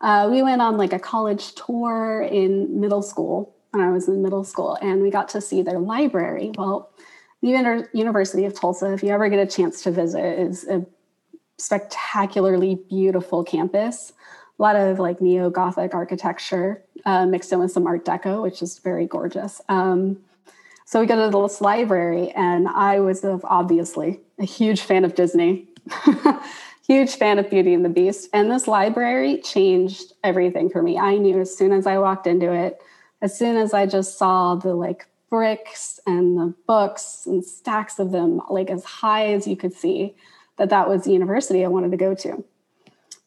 Uh, 0.00 0.26
we 0.32 0.42
went 0.42 0.62
on 0.62 0.78
like 0.78 0.94
a 0.94 0.98
college 0.98 1.54
tour 1.54 2.22
in 2.22 2.80
middle 2.80 3.02
school 3.02 3.54
when 3.72 3.84
I 3.84 3.90
was 3.90 4.08
in 4.08 4.22
middle 4.22 4.42
school, 4.42 4.78
and 4.80 5.02
we 5.02 5.10
got 5.10 5.28
to 5.30 5.40
see 5.40 5.60
their 5.60 5.78
library. 5.78 6.50
Well, 6.56 6.90
the 7.42 7.88
University 7.92 8.44
of 8.46 8.54
Tulsa, 8.58 8.92
if 8.94 9.02
you 9.02 9.10
ever 9.10 9.28
get 9.28 9.38
a 9.38 9.46
chance 9.46 9.82
to 9.82 9.90
visit, 9.90 10.38
is 10.38 10.66
a 10.66 10.86
spectacularly 11.58 12.76
beautiful 12.88 13.44
campus. 13.44 14.12
A 14.58 14.62
lot 14.62 14.76
of 14.76 14.98
like 14.98 15.20
neo 15.20 15.50
Gothic 15.50 15.92
architecture 15.94 16.82
uh, 17.04 17.26
mixed 17.26 17.52
in 17.52 17.58
with 17.58 17.72
some 17.72 17.86
Art 17.86 18.04
Deco, 18.04 18.42
which 18.42 18.62
is 18.62 18.78
very 18.78 19.06
gorgeous. 19.06 19.60
Um, 19.68 20.18
so 20.86 21.00
we 21.00 21.06
go 21.06 21.16
to 21.16 21.36
this 21.36 21.60
library, 21.60 22.30
and 22.30 22.66
I 22.68 23.00
was 23.00 23.24
obviously 23.44 24.20
a 24.38 24.44
huge 24.44 24.80
fan 24.82 25.04
of 25.04 25.14
Disney, 25.14 25.68
huge 26.86 27.14
fan 27.14 27.38
of 27.38 27.48
Beauty 27.48 27.74
and 27.74 27.84
the 27.84 27.88
Beast. 27.88 28.28
And 28.32 28.50
this 28.50 28.66
library 28.66 29.40
changed 29.40 30.12
everything 30.24 30.68
for 30.68 30.82
me. 30.82 30.98
I 30.98 31.16
knew 31.16 31.40
as 31.40 31.56
soon 31.56 31.72
as 31.72 31.86
I 31.86 31.98
walked 31.98 32.26
into 32.26 32.52
it, 32.52 32.82
as 33.20 33.38
soon 33.38 33.56
as 33.56 33.72
I 33.72 33.86
just 33.86 34.18
saw 34.18 34.54
the 34.56 34.74
like 34.74 35.06
bricks 35.30 35.98
and 36.06 36.36
the 36.36 36.54
books 36.66 37.24
and 37.26 37.44
stacks 37.44 37.98
of 37.98 38.10
them, 38.10 38.40
like 38.50 38.68
as 38.68 38.84
high 38.84 39.32
as 39.32 39.46
you 39.46 39.56
could 39.56 39.72
see, 39.72 40.14
that 40.58 40.70
that 40.70 40.88
was 40.88 41.04
the 41.04 41.12
university 41.12 41.64
I 41.64 41.68
wanted 41.68 41.92
to 41.92 41.96
go 41.96 42.14
to. 42.14 42.44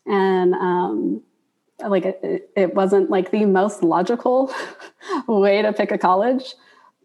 And 0.06 0.54
um, 0.54 1.22
like 1.80 2.06
it, 2.06 2.52
it 2.56 2.76
wasn't 2.76 3.10
like 3.10 3.32
the 3.32 3.46
most 3.46 3.84
logical 3.84 4.54
way 5.28 5.62
to 5.62 5.74
pick 5.74 5.92
a 5.92 5.98
college, 5.98 6.54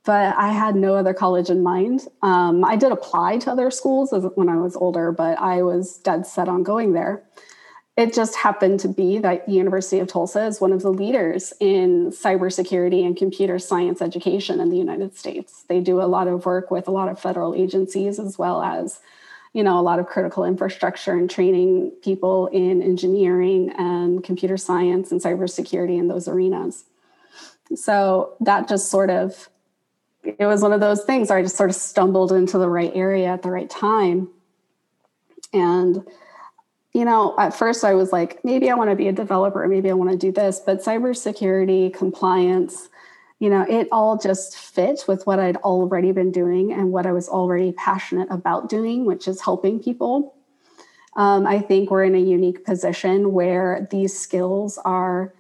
but 0.05 0.35
I 0.37 0.53
had 0.53 0.77
no 0.77 0.95
other 0.95 1.15
college 1.15 1.51
in 1.51 1.63
mind. 1.63 2.07
Um, 2.23 2.65
I 2.65 2.77
did 2.77 2.93
apply 2.93 3.39
to 3.39 3.51
other 3.51 3.71
schools 3.71 4.15
when 4.35 4.49
I 4.49 4.57
was 4.57 4.77
older, 4.77 5.13
but 5.13 5.39
I 5.39 5.63
was 5.63 5.99
dead 5.99 6.27
set 6.27 6.49
on 6.49 6.63
going 6.63 6.93
there 6.93 7.23
it 8.01 8.15
just 8.15 8.37
happened 8.37 8.81
to 8.81 8.89
be 8.89 9.19
that 9.19 9.47
the 9.47 9.53
University 9.53 9.99
of 9.99 10.09
Tulsa 10.09 10.47
is 10.47 10.61
one 10.61 10.73
of 10.73 10.81
the 10.81 10.91
leaders 10.91 11.53
in 11.61 12.11
cybersecurity 12.11 13.05
and 13.05 13.15
computer 13.17 13.59
science 13.59 14.01
education 14.01 14.59
in 14.59 14.71
the 14.71 14.77
United 14.77 15.17
States. 15.17 15.65
They 15.69 15.81
do 15.81 16.01
a 16.01 16.09
lot 16.09 16.27
of 16.27 16.47
work 16.47 16.71
with 16.71 16.89
a 16.89 16.93
lot 16.93 17.11
of 17.11 17.21
federal 17.21 17.55
agencies 17.55 18.19
as 18.19 18.39
well 18.39 18.63
as 18.63 19.01
you 19.53 19.63
know 19.63 19.79
a 19.79 19.83
lot 19.83 19.99
of 19.99 20.07
critical 20.07 20.45
infrastructure 20.45 21.13
and 21.13 21.29
training 21.29 21.93
people 22.03 22.47
in 22.47 22.81
engineering 22.83 23.71
and 23.77 24.25
computer 24.25 24.57
science 24.57 25.11
and 25.11 25.21
cybersecurity 25.21 25.99
in 25.99 26.09
those 26.09 26.27
arenas. 26.27 26.85
So 27.75 28.35
that 28.41 28.69
just 28.69 28.91
sort 28.91 29.11
of 29.11 29.51
it 30.23 30.47
was 30.47 30.63
one 30.63 30.73
of 30.73 30.81
those 30.81 31.05
things 31.05 31.29
where 31.29 31.39
I 31.39 31.43
just 31.43 31.57
sort 31.57 31.71
of 31.71 31.77
stumbled 31.77 32.33
into 32.33 32.59
the 32.59 32.69
right 32.69 32.93
area 32.95 33.27
at 33.29 33.43
the 33.43 33.51
right 33.51 33.69
time. 33.71 34.29
And 35.53 36.07
you 36.93 37.05
know, 37.05 37.35
at 37.39 37.55
first 37.55 37.85
I 37.85 37.95
was 37.95 38.13
like, 38.13 38.45
maybe 38.45 38.69
I 38.69 38.75
want 38.75 38.91
to 38.91 38.97
be 38.97 39.09
a 39.09 39.13
developer, 39.13 39.67
maybe 39.69 39.91
I 39.91 39.95
want 39.95 40.11
to 40.11 40.17
do 40.17 40.33
this, 40.33 40.59
but 40.59 40.83
cybersecurity, 40.83 41.95
compliance, 41.95 42.89
you 43.39 43.49
know, 43.49 43.65
it 43.69 43.89
all 43.93 44.19
just 44.19 44.57
fit 44.57 45.05
with 45.07 45.27
what 45.27 45.39
I'd 45.39 45.57
already 45.59 46.13
been 46.13 46.33
doing 46.33 46.73
and 46.73 46.93
what 46.93 47.07
I 47.07 47.13
was 47.13 47.29
already 47.29 47.73
passionate 47.73 48.29
about 48.31 48.69
doing, 48.69 49.05
which 49.07 49.29
is 49.29 49.41
helping 49.41 49.81
people. 49.81 50.35
Um, 51.17 51.47
I 51.47 51.61
think 51.61 51.91
we're 51.91 52.05
in 52.05 52.15
a 52.15 52.19
unique 52.19 52.65
position 52.65 53.33
where 53.33 53.89
these 53.91 54.19
skills 54.19 54.79
are 54.85 55.33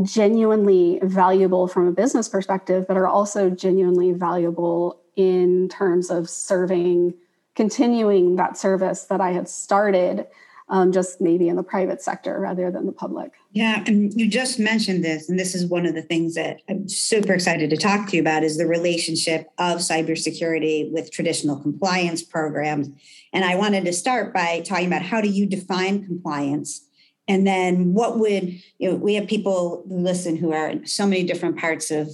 genuinely 0.00 1.00
valuable 1.02 1.68
from 1.68 1.86
a 1.86 1.92
business 1.92 2.28
perspective, 2.28 2.86
but 2.88 2.96
are 2.96 3.06
also 3.06 3.50
genuinely 3.50 4.12
valuable 4.12 5.00
in 5.16 5.68
terms 5.68 6.10
of 6.10 6.30
serving, 6.30 7.14
continuing 7.54 8.36
that 8.36 8.56
service 8.56 9.04
that 9.04 9.20
I 9.20 9.32
had 9.32 9.48
started 9.48 10.26
um, 10.68 10.90
just 10.90 11.20
maybe 11.20 11.48
in 11.48 11.56
the 11.56 11.62
private 11.62 12.00
sector 12.00 12.40
rather 12.40 12.70
than 12.70 12.86
the 12.86 12.92
public. 12.92 13.32
Yeah, 13.50 13.84
and 13.86 14.12
you 14.14 14.26
just 14.26 14.58
mentioned 14.58 15.04
this, 15.04 15.28
and 15.28 15.38
this 15.38 15.54
is 15.54 15.66
one 15.66 15.84
of 15.84 15.94
the 15.94 16.02
things 16.02 16.34
that 16.34 16.60
I'm 16.66 16.88
super 16.88 17.34
excited 17.34 17.68
to 17.70 17.76
talk 17.76 18.08
to 18.08 18.16
you 18.16 18.22
about 18.22 18.42
is 18.42 18.56
the 18.56 18.66
relationship 18.66 19.50
of 19.58 19.80
cybersecurity 19.80 20.90
with 20.90 21.12
traditional 21.12 21.56
compliance 21.56 22.22
programs. 22.22 22.88
And 23.34 23.44
I 23.44 23.54
wanted 23.54 23.84
to 23.84 23.92
start 23.92 24.32
by 24.32 24.60
talking 24.60 24.86
about 24.86 25.02
how 25.02 25.20
do 25.20 25.28
you 25.28 25.44
define 25.44 26.06
compliance? 26.06 26.88
And 27.28 27.46
then 27.46 27.94
what 27.94 28.18
would, 28.18 28.60
you 28.78 28.90
know, 28.90 28.96
we 28.96 29.14
have 29.14 29.26
people 29.26 29.84
who 29.88 29.98
listen 29.98 30.36
who 30.36 30.52
are 30.52 30.68
in 30.68 30.86
so 30.86 31.06
many 31.06 31.24
different 31.24 31.56
parts 31.56 31.90
of 31.90 32.08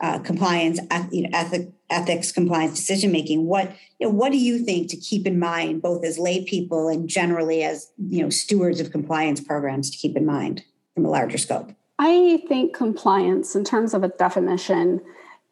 uh, 0.00 0.18
compliance, 0.20 0.78
you 1.10 1.22
know, 1.22 1.30
ethic, 1.32 1.70
ethics, 1.90 2.30
compliance, 2.30 2.74
decision 2.74 3.10
making. 3.10 3.46
What 3.46 3.74
you 3.98 4.06
know, 4.06 4.14
what 4.14 4.30
do 4.30 4.38
you 4.38 4.58
think 4.58 4.88
to 4.90 4.96
keep 4.96 5.26
in 5.26 5.38
mind, 5.38 5.82
both 5.82 6.04
as 6.04 6.18
lay 6.18 6.44
people 6.44 6.88
and 6.88 7.08
generally 7.08 7.64
as 7.64 7.90
you 8.08 8.22
know 8.22 8.30
stewards 8.30 8.80
of 8.80 8.92
compliance 8.92 9.40
programs, 9.40 9.90
to 9.90 9.98
keep 9.98 10.16
in 10.16 10.24
mind 10.24 10.62
from 10.94 11.04
a 11.04 11.10
larger 11.10 11.38
scope? 11.38 11.72
I 11.98 12.42
think 12.48 12.76
compliance, 12.76 13.56
in 13.56 13.64
terms 13.64 13.92
of 13.92 14.04
a 14.04 14.08
definition, 14.08 15.00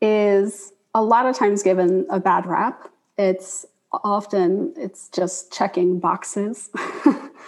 is 0.00 0.72
a 0.94 1.02
lot 1.02 1.26
of 1.26 1.36
times 1.36 1.62
given 1.62 2.06
a 2.08 2.20
bad 2.20 2.46
rap. 2.46 2.88
It's 3.18 3.66
often 4.04 4.72
it's 4.76 5.08
just 5.08 5.52
checking 5.52 5.98
boxes. 5.98 6.70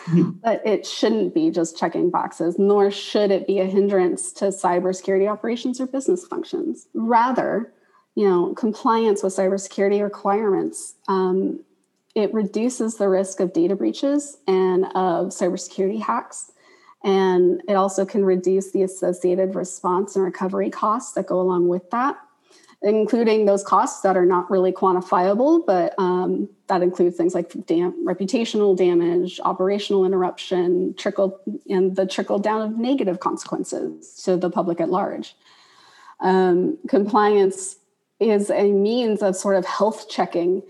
Mm-hmm. 0.07 0.31
but 0.43 0.65
it 0.65 0.87
shouldn't 0.87 1.35
be 1.35 1.51
just 1.51 1.77
checking 1.77 2.09
boxes 2.09 2.57
nor 2.57 2.91
should 2.91 3.33
it 3.33 3.49
be 3.49 3.59
a 3.59 3.67
hindrance 3.67 4.33
to 4.35 4.47
cybersecurity 4.47 5.31
operations 5.31 5.81
or 5.81 5.87
business 5.87 6.25
functions. 6.25 6.87
Rather 6.95 7.73
you 8.15 8.27
know 8.27 8.55
compliance 8.55 9.23
with 9.23 9.35
cybersecurity 9.35 10.01
requirements 10.03 10.95
um, 11.09 11.61
it 12.15 12.35
reduces 12.35 12.97
the 12.97 13.09
risk 13.09 13.41
of 13.41 13.53
data 13.53 13.77
breaches 13.77 14.39
and 14.47 14.87
of 14.87 15.29
cybersecurity 15.29 16.03
hacks. 16.03 16.51
And 17.05 17.63
it 17.69 17.75
also 17.75 18.05
can 18.05 18.25
reduce 18.25 18.73
the 18.73 18.83
associated 18.83 19.55
response 19.55 20.17
and 20.17 20.25
recovery 20.25 20.69
costs 20.69 21.13
that 21.13 21.27
go 21.27 21.41
along 21.41 21.69
with 21.69 21.91
that 21.91 22.19
including 22.83 23.45
those 23.45 23.65
costs 23.65 24.03
that 24.03 24.17
are 24.17 24.27
not 24.27 24.51
really 24.51 24.73
quantifiable, 24.73 25.65
but 25.67 25.95
um, 25.99 26.49
that 26.69 26.83
includes 26.83 27.17
things 27.17 27.35
like 27.35 27.53
dam- 27.67 28.07
reputational 28.07 28.77
damage, 28.77 29.41
operational 29.45 30.05
interruption, 30.05 30.95
trickle, 30.97 31.41
and 31.69 31.97
the 31.97 32.07
trickle 32.07 32.39
down 32.39 32.61
of 32.61 32.79
negative 32.79 33.19
consequences 33.19 34.23
to 34.23 34.37
the 34.37 34.51
public 34.51 34.81
at 34.81 34.91
large. 34.91 35.35
Um, 36.21 36.79
compliance 36.89 37.77
is 38.21 38.51
a 38.51 38.73
means 38.73 39.23
of 39.23 39.37
sort 39.37 39.57
of 39.57 39.65
health 39.65 40.09
checking 40.09 40.63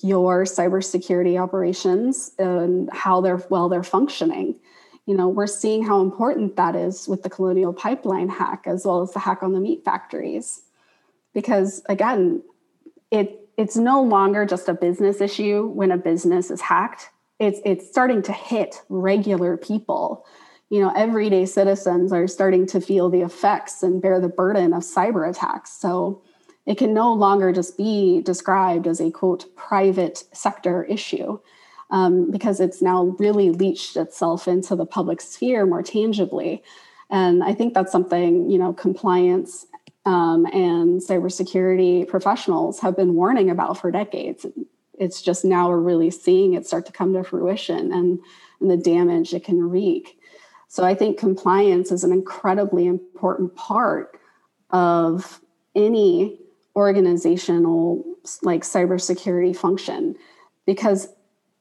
your 0.00 0.44
cybersecurity 0.44 1.40
operations 1.40 2.32
and 2.38 2.90
how 2.92 3.20
they're 3.20 3.42
well 3.50 3.68
they're 3.68 3.82
functioning 3.82 4.58
you 5.06 5.14
know 5.14 5.28
we're 5.28 5.46
seeing 5.46 5.84
how 5.84 6.00
important 6.00 6.56
that 6.56 6.74
is 6.74 7.06
with 7.06 7.22
the 7.22 7.30
colonial 7.30 7.72
pipeline 7.72 8.28
hack 8.28 8.64
as 8.66 8.86
well 8.86 9.02
as 9.02 9.12
the 9.12 9.18
hack 9.18 9.42
on 9.42 9.52
the 9.52 9.60
meat 9.60 9.84
factories 9.84 10.61
because 11.32 11.82
again 11.88 12.42
it 13.10 13.42
it's 13.56 13.76
no 13.76 14.02
longer 14.02 14.46
just 14.46 14.68
a 14.68 14.74
business 14.74 15.20
issue 15.20 15.68
when 15.68 15.90
a 15.90 15.96
business 15.96 16.50
is 16.50 16.60
hacked. 16.60 17.10
It's 17.38 17.60
it's 17.64 17.86
starting 17.88 18.22
to 18.22 18.32
hit 18.32 18.82
regular 18.88 19.56
people. 19.56 20.26
You 20.70 20.80
know 20.80 20.92
everyday 20.96 21.44
citizens 21.46 22.12
are 22.12 22.26
starting 22.26 22.66
to 22.68 22.80
feel 22.80 23.10
the 23.10 23.20
effects 23.20 23.82
and 23.82 24.00
bear 24.00 24.20
the 24.20 24.28
burden 24.28 24.72
of 24.72 24.82
cyber 24.82 25.28
attacks. 25.28 25.70
So 25.72 26.22
it 26.64 26.78
can 26.78 26.94
no 26.94 27.12
longer 27.12 27.52
just 27.52 27.76
be 27.76 28.22
described 28.22 28.86
as 28.86 29.00
a 29.00 29.10
quote 29.10 29.54
private 29.56 30.24
sector 30.32 30.84
issue 30.84 31.38
um, 31.90 32.30
because 32.30 32.60
it's 32.60 32.80
now 32.80 33.16
really 33.18 33.50
leached 33.50 33.96
itself 33.96 34.48
into 34.48 34.76
the 34.76 34.86
public 34.86 35.20
sphere 35.20 35.66
more 35.66 35.82
tangibly. 35.82 36.62
And 37.10 37.44
i 37.44 37.52
think 37.52 37.74
that's 37.74 37.92
something 37.92 38.48
you 38.48 38.58
know 38.58 38.72
compliance 38.72 39.66
um, 40.04 40.46
and 40.46 41.00
cybersecurity 41.00 42.08
professionals 42.08 42.80
have 42.80 42.96
been 42.96 43.14
warning 43.14 43.50
about 43.50 43.78
for 43.78 43.90
decades. 43.90 44.46
It's 44.98 45.22
just 45.22 45.44
now 45.44 45.68
we're 45.68 45.78
really 45.78 46.10
seeing 46.10 46.54
it 46.54 46.66
start 46.66 46.86
to 46.86 46.92
come 46.92 47.12
to 47.14 47.24
fruition 47.24 47.92
and, 47.92 48.18
and 48.60 48.70
the 48.70 48.76
damage 48.76 49.32
it 49.32 49.44
can 49.44 49.68
wreak. 49.68 50.18
So 50.68 50.84
I 50.84 50.94
think 50.94 51.18
compliance 51.18 51.92
is 51.92 52.04
an 52.04 52.12
incredibly 52.12 52.86
important 52.86 53.54
part 53.54 54.18
of 54.70 55.40
any 55.74 56.38
organizational 56.74 58.04
like 58.42 58.62
cybersecurity 58.62 59.54
function 59.54 60.16
because 60.64 61.08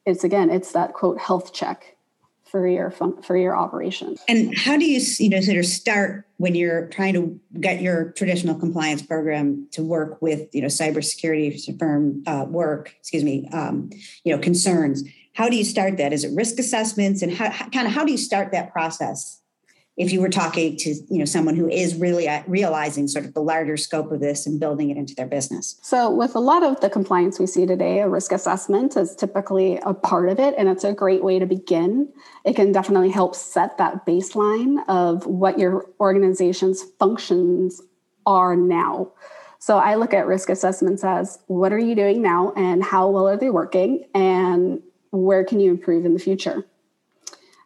it's 0.05 0.23
again 0.23 0.49
it's 0.49 0.71
that 0.71 0.93
quote 0.93 1.19
health 1.19 1.53
check 1.53 1.97
for 2.51 2.67
your 2.67 2.91
for 2.91 3.37
your 3.37 3.55
operation. 3.55 4.17
And 4.27 4.55
how 4.57 4.77
do 4.77 4.85
you 4.85 5.01
you 5.19 5.29
know 5.29 5.39
sort 5.39 5.57
of 5.57 5.65
start 5.65 6.27
when 6.37 6.53
you're 6.53 6.87
trying 6.87 7.13
to 7.13 7.39
get 7.59 7.81
your 7.81 8.11
traditional 8.11 8.55
compliance 8.55 9.01
program 9.01 9.67
to 9.71 9.81
work 9.81 10.21
with 10.21 10.53
you 10.53 10.61
know 10.61 10.67
cybersecurity 10.67 11.79
firm 11.79 12.23
uh, 12.27 12.45
work? 12.47 12.93
Excuse 12.99 13.23
me, 13.23 13.47
um, 13.53 13.89
you 14.25 14.35
know 14.35 14.41
concerns. 14.41 15.03
How 15.33 15.47
do 15.47 15.55
you 15.55 15.63
start 15.63 15.95
that? 15.97 16.11
Is 16.11 16.25
it 16.25 16.35
risk 16.35 16.59
assessments 16.59 17.21
and 17.21 17.31
how, 17.31 17.49
how 17.49 17.69
kind 17.69 17.87
of 17.87 17.93
how 17.93 18.03
do 18.03 18.11
you 18.11 18.17
start 18.17 18.51
that 18.51 18.73
process? 18.73 19.41
If 19.97 20.11
you 20.11 20.21
were 20.21 20.29
talking 20.29 20.77
to 20.77 20.89
you 21.09 21.19
know 21.19 21.25
someone 21.25 21.55
who 21.55 21.69
is 21.69 21.95
really 21.95 22.27
uh, 22.27 22.43
realizing 22.47 23.07
sort 23.07 23.25
of 23.25 23.33
the 23.33 23.41
larger 23.41 23.75
scope 23.75 24.11
of 24.11 24.19
this 24.19 24.47
and 24.47 24.59
building 24.59 24.89
it 24.89 24.97
into 24.97 25.13
their 25.15 25.27
business. 25.27 25.77
So 25.81 26.09
with 26.09 26.35
a 26.35 26.39
lot 26.39 26.63
of 26.63 26.79
the 26.79 26.89
compliance 26.89 27.39
we 27.39 27.45
see 27.45 27.65
today 27.65 27.99
a 27.99 28.09
risk 28.09 28.31
assessment 28.31 28.95
is 28.95 29.15
typically 29.15 29.77
a 29.85 29.93
part 29.93 30.29
of 30.29 30.39
it 30.39 30.55
and 30.57 30.69
it's 30.69 30.83
a 30.83 30.93
great 30.93 31.23
way 31.23 31.39
to 31.39 31.45
begin. 31.45 32.09
It 32.45 32.55
can 32.55 32.71
definitely 32.71 33.09
help 33.09 33.35
set 33.35 33.77
that 33.77 34.05
baseline 34.05 34.83
of 34.87 35.25
what 35.25 35.59
your 35.59 35.85
organization's 35.99 36.83
functions 36.99 37.81
are 38.25 38.55
now. 38.55 39.11
So 39.59 39.77
i 39.77 39.95
look 39.95 40.13
at 40.13 40.25
risk 40.25 40.49
assessments 40.49 41.03
as 41.03 41.37
what 41.47 41.73
are 41.73 41.79
you 41.79 41.95
doing 41.95 42.21
now 42.21 42.53
and 42.55 42.83
how 42.83 43.09
well 43.09 43.27
are 43.27 43.37
they 43.37 43.49
working 43.49 44.05
and 44.15 44.81
where 45.11 45.43
can 45.43 45.59
you 45.59 45.69
improve 45.69 46.05
in 46.05 46.13
the 46.13 46.19
future 46.19 46.65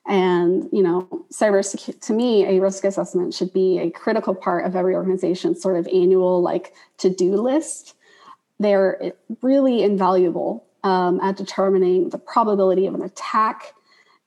and, 0.07 0.69
you 0.71 0.83
know, 0.83 1.25
cybersecurity, 1.31 1.99
to 2.01 2.13
me, 2.13 2.45
a 2.45 2.61
risk 2.61 2.83
assessment 2.83 3.33
should 3.33 3.51
be 3.51 3.79
a 3.79 3.89
critical 3.89 4.35
part 4.35 4.65
of 4.65 4.75
every 4.75 4.93
organization's 4.93 5.61
sort 5.61 5.77
of 5.77 5.87
annual 5.87 6.41
like 6.41 6.73
to-do 6.97 7.35
list. 7.35 7.95
They're 8.59 9.13
really 9.41 9.83
invaluable 9.83 10.65
um, 10.83 11.19
at 11.21 11.37
determining 11.37 12.09
the 12.09 12.19
probability 12.19 12.85
of 12.85 12.93
an 12.93 13.01
attack, 13.01 13.73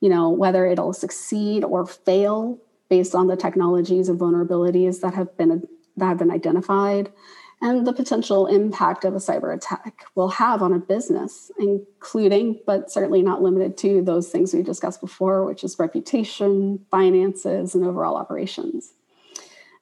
you 0.01 0.09
know, 0.09 0.29
whether 0.29 0.65
it'll 0.65 0.93
succeed 0.93 1.63
or 1.63 1.85
fail 1.85 2.59
based 2.89 3.15
on 3.15 3.27
the 3.27 3.37
technologies 3.37 4.09
and 4.09 4.19
vulnerabilities 4.19 4.99
that 4.99 5.13
have 5.13 5.35
been 5.37 5.67
that 5.95 6.05
have 6.05 6.17
been 6.17 6.31
identified 6.31 7.11
and 7.61 7.85
the 7.85 7.93
potential 7.93 8.47
impact 8.47 9.03
of 9.03 9.13
a 9.13 9.17
cyber 9.17 9.53
attack 9.53 10.05
will 10.15 10.29
have 10.29 10.61
on 10.61 10.71
a 10.71 10.79
business, 10.79 11.51
including, 11.59 12.59
but 12.65 12.89
certainly 12.89 13.21
not 13.21 13.41
limited 13.41 13.77
to, 13.79 14.01
those 14.01 14.29
things 14.29 14.53
we 14.53 14.63
discussed 14.63 15.01
before, 15.01 15.43
which 15.43 15.63
is 15.63 15.77
reputation, 15.77 16.85
finances, 16.89 17.75
and 17.75 17.83
overall 17.83 18.15
operations. 18.15 18.93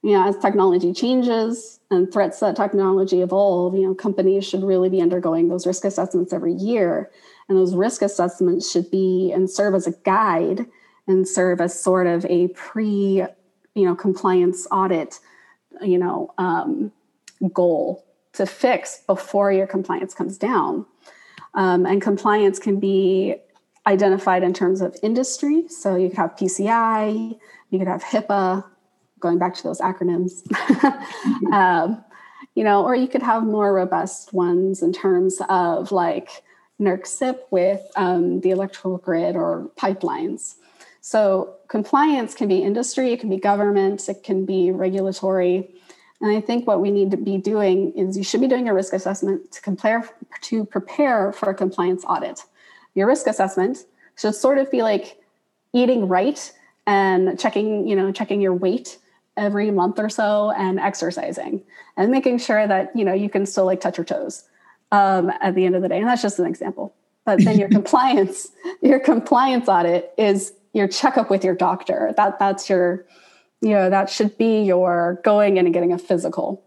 You 0.02 0.14
know, 0.14 0.28
as 0.28 0.38
technology 0.38 0.92
changes 0.92 1.80
and 1.92 2.12
threats 2.12 2.40
that 2.40 2.56
technology 2.56 3.22
evolve, 3.22 3.76
you 3.76 3.88
know, 3.88 3.94
companies 3.94 4.48
should 4.48 4.64
really 4.64 4.90
be 4.90 5.02
undergoing 5.02 5.50
those 5.50 5.68
risk 5.68 5.86
assessments 5.86 6.34
every 6.34 6.54
year. 6.54 7.12
And 7.48 7.58
those 7.58 7.76
risk 7.76 8.02
assessments 8.02 8.70
should 8.70 8.90
be 8.90 9.32
and 9.32 9.50
serve 9.50 9.76
as 9.76 9.88
a 9.88 9.94
guide 10.04 10.66
and 11.08 11.28
serve 11.28 11.62
as 11.62 11.80
sort 11.80 12.08
of 12.08 12.26
a 12.26 12.50
pre, 12.50 13.24
you 13.76 13.86
know, 13.86 13.96
compliance 13.96 14.68
audit, 14.72 15.20
you 15.82 15.98
know, 15.98 16.34
um, 16.38 16.92
goal 17.54 18.06
to 18.34 18.46
fix 18.46 19.02
before 19.08 19.52
your 19.52 19.68
compliance 19.68 20.14
comes 20.14 20.38
down. 20.38 20.86
Um, 21.54 21.86
and 21.86 22.02
compliance 22.02 22.60
can 22.60 22.80
be 22.80 23.36
identified 23.88 24.44
in 24.44 24.54
terms 24.54 24.82
of 24.82 24.96
industry. 25.02 25.68
So 25.70 25.96
you 25.96 26.10
could 26.10 26.18
have 26.18 26.36
PCI, 26.36 27.38
you 27.70 27.80
could 27.80 27.88
have 27.88 28.04
HIPAA, 28.04 28.64
going 29.20 29.40
back 29.40 29.56
to 29.56 29.64
those 29.64 29.80
acronyms. 29.80 30.44
um, 31.52 32.04
you 32.54 32.64
know, 32.64 32.84
or 32.84 32.96
you 32.96 33.08
could 33.08 33.24
have 33.24 33.44
more 33.44 33.74
robust 33.74 34.34
ones 34.34 34.82
in 34.82 34.92
terms 34.92 35.40
of 35.50 35.92
like 35.92 36.44
NERC 36.80 37.08
CIP 37.08 37.48
with 37.52 37.82
um, 37.96 38.42
the 38.42 38.52
electrical 38.52 38.98
grid 38.98 39.36
or 39.36 39.70
pipelines. 39.78 40.56
So 41.02 41.56
compliance 41.68 42.34
can 42.34 42.48
be 42.48 42.58
industry, 42.58 43.14
it 43.14 43.20
can 43.20 43.30
be 43.30 43.38
government, 43.38 44.10
it 44.10 44.24
can 44.24 44.46
be 44.46 44.72
regulatory. 44.72 45.70
And 46.22 46.36
I 46.36 46.42
think 46.42 46.66
what 46.66 46.82
we 46.82 46.92
need 46.92 47.12
to 47.12 47.18
be 47.18 47.38
doing 47.38 47.94
is 47.94 48.18
you 48.18 48.24
should 48.24 48.42
be 48.42 48.48
doing 48.48 48.68
a 48.68 48.74
risk 48.74 48.94
assessment 48.94 49.52
to 49.52 49.62
compare 49.62 50.10
to 50.42 50.66
prepare 50.66 51.32
for 51.32 51.50
a 51.50 51.54
compliance 51.54 52.04
audit. 52.06 52.42
Your 52.96 53.08
risk 53.08 53.28
assessment 53.28 53.86
should 54.18 54.34
sort 54.34 54.58
of 54.58 54.72
be 54.72 54.82
like 54.82 55.22
eating 55.74 56.08
right 56.08 56.52
and 56.88 57.40
checking, 57.40 57.88
you 57.88 57.96
know, 57.96 58.12
checking 58.12 58.42
your 58.42 58.54
weight 58.54 58.98
every 59.36 59.70
month 59.70 60.00
or 60.00 60.10
so 60.10 60.52
and 60.52 60.80
exercising 60.80 61.62
and 61.96 62.12
making 62.12 62.40
sure 62.40 62.68
that 62.68 62.96
you 62.96 63.06
know 63.06 63.14
you 63.14 63.30
can 63.30 63.46
still 63.46 63.66
like 63.66 63.80
touch 63.80 63.98
your 63.98 64.06
toes 64.06 64.46
um, 64.92 65.32
at 65.42 65.54
the 65.54 65.66
end 65.66 65.76
of 65.76 65.82
the 65.82 65.90
day. 65.90 66.00
And 66.00 66.08
that's 66.08 66.22
just 66.22 66.40
an 66.40 66.48
example. 66.48 66.94
But 67.26 67.44
then 67.44 67.60
your 67.60 67.70
compliance, 67.78 68.50
your 68.82 69.00
compliance 69.00 69.68
audit 69.68 70.14
is 70.18 70.54
your 70.74 70.88
checkup 70.88 71.30
with 71.30 71.44
your 71.44 71.56
doctor. 71.56 72.14
That 72.18 72.40
that's 72.40 72.70
your 72.70 73.06
you 73.62 73.72
know 73.72 73.90
that 73.90 74.10
should 74.10 74.38
be 74.38 74.64
your 74.64 75.20
going 75.24 75.58
in 75.58 75.66
and 75.66 75.74
getting 75.74 75.94
a 75.94 75.98
physical. 75.98 76.64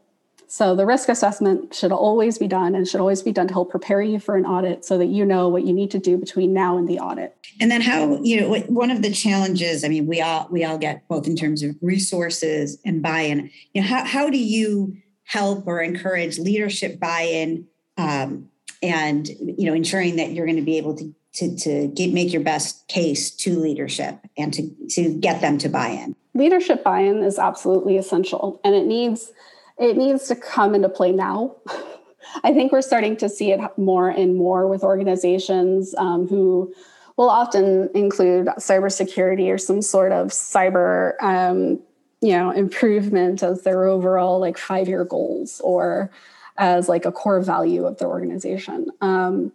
So 0.51 0.75
the 0.75 0.85
risk 0.85 1.09
assessment 1.09 1.73
should 1.75 1.93
always 1.93 2.37
be 2.37 2.49
done 2.49 2.75
and 2.75 2.87
should 2.87 2.99
always 2.99 3.23
be 3.23 3.31
done 3.31 3.47
to 3.47 3.55
help 3.55 3.71
prepare 3.71 4.03
you 4.03 4.19
for 4.19 4.35
an 4.37 4.45
audit 4.45 4.85
so 4.85 4.99
that 4.99 5.07
you 5.07 5.25
know 5.25 5.49
what 5.49 5.65
you 5.65 5.73
need 5.73 5.93
to 5.93 6.01
do 6.01 6.17
between 6.17 6.53
now 6.53 6.77
and 6.77 6.89
the 6.89 6.99
audit. 6.99 7.37
And 7.61 7.71
then 7.71 7.81
how 7.81 8.21
you 8.21 8.41
know 8.41 8.59
one 8.63 8.91
of 8.91 9.03
the 9.03 9.13
challenges 9.13 9.85
i 9.85 9.89
mean 9.89 10.07
we 10.07 10.21
all 10.21 10.49
we 10.51 10.65
all 10.65 10.79
get 10.79 11.07
both 11.07 11.29
in 11.29 11.37
terms 11.37 11.63
of 11.63 11.77
resources 11.81 12.79
and 12.85 13.01
buy-in. 13.01 13.51
You 13.75 13.83
know 13.83 13.87
how, 13.87 14.05
how 14.05 14.31
do 14.31 14.39
you 14.39 14.97
help 15.23 15.69
or 15.69 15.81
encourage 15.81 16.39
leadership 16.39 16.99
buy-in 16.99 17.67
um, 17.97 18.49
and 18.83 19.29
you 19.29 19.67
know 19.67 19.75
ensuring 19.75 20.17
that 20.17 20.33
you're 20.33 20.47
going 20.47 20.57
to 20.57 20.63
be 20.63 20.79
able 20.79 20.97
to 20.97 21.15
to, 21.35 21.57
to 21.57 21.89
get, 21.89 22.13
make 22.13 22.33
your 22.33 22.43
best 22.43 22.87
case 22.89 23.31
to 23.31 23.59
leadership 23.59 24.19
and 24.37 24.53
to, 24.55 24.71
to 24.91 25.15
get 25.15 25.41
them 25.41 25.59
to 25.59 25.69
buy 25.69 25.89
in. 25.89 26.17
Leadership 26.35 26.85
buy-in 26.85 27.23
is 27.23 27.39
absolutely 27.39 27.97
essential 27.97 28.61
and 28.65 28.75
it 28.75 28.87
needs 28.87 29.33
it 29.79 29.97
needs 29.97 30.29
to 30.29 30.37
come 30.37 30.75
into 30.75 30.91
play 30.91 31.11
now. 31.11 31.57
I 32.45 32.53
think 32.53 32.71
we're 32.71 32.83
starting 32.83 33.17
to 33.17 33.29
see 33.31 33.51
it 33.51 33.61
more 33.79 34.11
and 34.11 34.37
more 34.37 34.69
with 34.69 34.83
organizations 34.83 35.95
um, 35.97 36.29
who 36.29 36.73
will 37.17 37.31
often 37.31 37.89
include 37.95 38.47
cybersecurity 38.59 39.53
or 39.53 39.57
some 39.57 39.81
sort 39.81 40.13
of 40.13 40.29
cyber 40.29 41.15
um, 41.23 41.81
you 42.21 42.33
know 42.33 42.51
improvement 42.51 43.43
as 43.43 43.63
their 43.63 43.85
overall 43.85 44.39
like 44.39 44.59
five 44.59 44.87
year 44.89 45.05
goals 45.05 45.61
or 45.65 46.11
as 46.59 46.89
like 46.89 47.07
a 47.07 47.13
core 47.13 47.41
value 47.41 47.87
of 47.87 47.99
their 47.99 48.09
organization. 48.09 48.87
Um, 49.01 49.51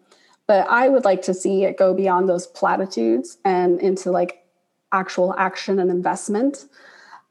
but 0.47 0.67
i 0.69 0.89
would 0.89 1.05
like 1.05 1.21
to 1.21 1.33
see 1.33 1.63
it 1.63 1.77
go 1.77 1.93
beyond 1.93 2.27
those 2.27 2.47
platitudes 2.47 3.37
and 3.45 3.79
into 3.81 4.11
like 4.11 4.45
actual 4.91 5.33
action 5.37 5.79
and 5.79 5.91
investment 5.91 6.65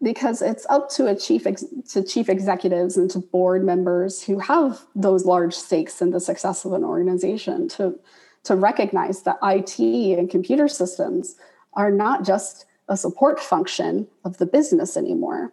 because 0.02 0.42
it's 0.42 0.66
up 0.68 0.90
to 0.90 1.06
a 1.06 1.16
chief 1.16 1.46
ex- 1.46 1.64
to 1.88 2.02
chief 2.02 2.28
executives 2.28 2.96
and 2.96 3.10
to 3.10 3.18
board 3.18 3.64
members 3.64 4.22
who 4.22 4.38
have 4.38 4.82
those 4.94 5.24
large 5.24 5.54
stakes 5.54 6.02
in 6.02 6.10
the 6.10 6.20
success 6.20 6.64
of 6.64 6.72
an 6.72 6.84
organization 6.84 7.68
to 7.68 7.98
to 8.44 8.54
recognize 8.54 9.22
that 9.22 9.38
IT 9.42 9.78
and 10.18 10.30
computer 10.30 10.68
systems 10.68 11.36
are 11.72 11.90
not 11.90 12.24
just 12.24 12.66
a 12.88 12.96
support 12.96 13.40
function 13.40 14.06
of 14.24 14.36
the 14.36 14.46
business 14.46 14.96
anymore. 14.96 15.52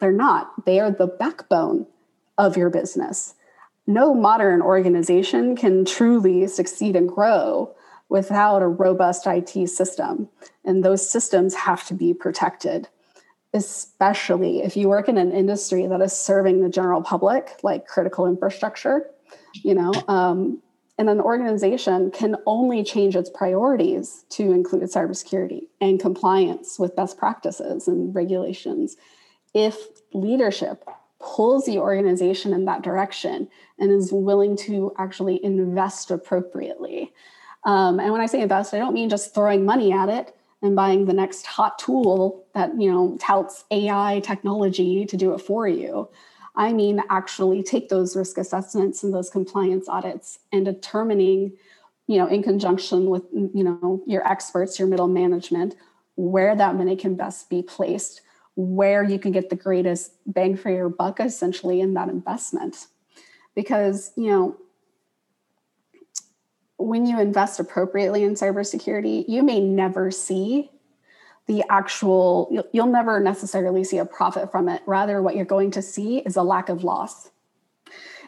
They're 0.00 0.10
not. 0.10 0.64
They 0.64 0.80
are 0.80 0.90
the 0.90 1.06
backbone 1.06 1.86
of 2.38 2.56
your 2.56 2.70
business. 2.70 3.34
No 3.88 4.14
modern 4.14 4.60
organization 4.60 5.56
can 5.56 5.86
truly 5.86 6.46
succeed 6.46 6.94
and 6.94 7.08
grow 7.08 7.74
without 8.10 8.60
a 8.60 8.68
robust 8.68 9.26
IT 9.26 9.66
system. 9.68 10.28
And 10.62 10.84
those 10.84 11.08
systems 11.08 11.54
have 11.54 11.86
to 11.86 11.94
be 11.94 12.12
protected, 12.12 12.88
especially 13.54 14.60
if 14.60 14.76
you 14.76 14.90
work 14.90 15.08
in 15.08 15.16
an 15.16 15.32
industry 15.32 15.86
that 15.86 16.02
is 16.02 16.12
serving 16.12 16.60
the 16.60 16.68
general 16.68 17.00
public, 17.00 17.58
like 17.62 17.86
critical 17.86 18.26
infrastructure. 18.26 19.08
You 19.64 19.74
know, 19.74 19.92
um, 20.06 20.62
and 20.98 21.08
an 21.08 21.22
organization 21.22 22.10
can 22.10 22.36
only 22.44 22.84
change 22.84 23.16
its 23.16 23.30
priorities 23.30 24.26
to 24.30 24.52
include 24.52 24.82
cybersecurity 24.82 25.62
and 25.80 25.98
compliance 25.98 26.78
with 26.78 26.94
best 26.94 27.16
practices 27.16 27.88
and 27.88 28.14
regulations 28.14 28.98
if 29.54 29.78
leadership 30.12 30.84
pulls 31.20 31.66
the 31.66 31.78
organization 31.78 32.52
in 32.52 32.64
that 32.66 32.82
direction 32.82 33.48
and 33.78 33.90
is 33.90 34.12
willing 34.12 34.56
to 34.56 34.92
actually 34.98 35.44
invest 35.44 36.10
appropriately. 36.10 37.12
Um, 37.64 37.98
and 37.98 38.12
when 38.12 38.20
I 38.20 38.26
say 38.26 38.40
invest, 38.40 38.72
I 38.72 38.78
don't 38.78 38.94
mean 38.94 39.08
just 39.08 39.34
throwing 39.34 39.64
money 39.64 39.92
at 39.92 40.08
it 40.08 40.34
and 40.62 40.76
buying 40.76 41.06
the 41.06 41.12
next 41.12 41.46
hot 41.46 41.78
tool 41.78 42.46
that 42.54 42.80
you 42.80 42.90
know 42.90 43.16
touts 43.20 43.64
AI 43.70 44.20
technology 44.24 45.06
to 45.06 45.16
do 45.16 45.32
it 45.34 45.40
for 45.40 45.68
you. 45.68 46.08
I 46.56 46.72
mean 46.72 47.02
actually 47.10 47.62
take 47.62 47.88
those 47.88 48.16
risk 48.16 48.38
assessments 48.38 49.02
and 49.02 49.14
those 49.14 49.30
compliance 49.30 49.88
audits 49.88 50.40
and 50.52 50.64
determining, 50.64 51.52
you 52.06 52.18
know, 52.18 52.26
in 52.26 52.42
conjunction 52.42 53.10
with 53.10 53.24
you 53.32 53.64
know 53.64 54.02
your 54.06 54.26
experts, 54.26 54.78
your 54.78 54.88
middle 54.88 55.08
management, 55.08 55.74
where 56.16 56.56
that 56.56 56.76
money 56.76 56.96
can 56.96 57.14
best 57.14 57.48
be 57.50 57.62
placed, 57.62 58.22
where 58.58 59.04
you 59.04 59.20
can 59.20 59.30
get 59.30 59.50
the 59.50 59.56
greatest 59.56 60.10
bang 60.26 60.56
for 60.56 60.68
your 60.68 60.88
buck 60.88 61.20
essentially 61.20 61.80
in 61.80 61.94
that 61.94 62.08
investment. 62.08 62.88
Because, 63.54 64.10
you 64.16 64.32
know, 64.32 64.56
when 66.76 67.06
you 67.06 67.20
invest 67.20 67.60
appropriately 67.60 68.24
in 68.24 68.34
cybersecurity, 68.34 69.24
you 69.28 69.44
may 69.44 69.60
never 69.60 70.10
see 70.10 70.72
the 71.46 71.62
actual, 71.70 72.48
you'll, 72.50 72.66
you'll, 72.72 72.88
never 72.88 73.20
necessarily 73.20 73.84
see 73.84 73.98
a 73.98 74.04
profit 74.04 74.50
from 74.50 74.68
it. 74.68 74.82
Rather, 74.86 75.22
what 75.22 75.36
you're 75.36 75.44
going 75.44 75.70
to 75.70 75.80
see 75.80 76.18
is 76.18 76.34
a 76.34 76.42
lack 76.42 76.68
of 76.68 76.82
loss. 76.82 77.30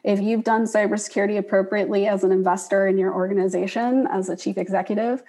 If 0.05 0.21
you've 0.21 0.45
done 0.45 0.65
cybersecurity 0.65 1.39
appropriately 1.39 2.07
as 2.07 2.23
an 2.23 2.31
investor 2.31 2.87
in 2.87 2.99
your 2.99 3.13
organization, 3.13 4.07
as 4.07 4.29
a 4.29 4.37
chief 4.37 4.57
executive, 4.57 5.25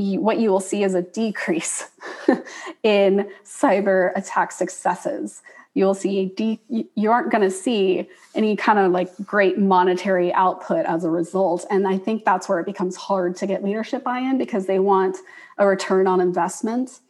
what 0.00 0.38
you 0.38 0.50
will 0.50 0.60
see 0.60 0.82
is 0.82 0.94
a 0.94 1.02
decrease 1.02 1.90
in 2.82 3.30
cyber 3.44 4.12
attack 4.16 4.52
successes. 4.52 5.42
You'll 5.74 5.94
see 5.94 6.32
de- 6.36 6.88
you 6.94 7.10
aren't 7.10 7.30
going 7.30 7.42
to 7.42 7.50
see 7.50 8.08
any 8.34 8.56
kind 8.56 8.78
of 8.78 8.92
like 8.92 9.10
great 9.24 9.58
monetary 9.58 10.32
output 10.32 10.84
as 10.86 11.04
a 11.04 11.10
result. 11.10 11.64
And 11.70 11.86
i 11.86 11.96
think 11.96 12.24
that's 12.24 12.48
where 12.48 12.58
it 12.58 12.66
becomes 12.66 12.96
hard 12.96 13.36
to 13.36 13.46
get 13.46 13.62
leadership 13.62 14.02
buy-in 14.02 14.38
because 14.38 14.66
they 14.66 14.78
want 14.78 15.18
a 15.58 15.66
return 15.66 16.06
on 16.06 16.20
investment. 16.20 17.00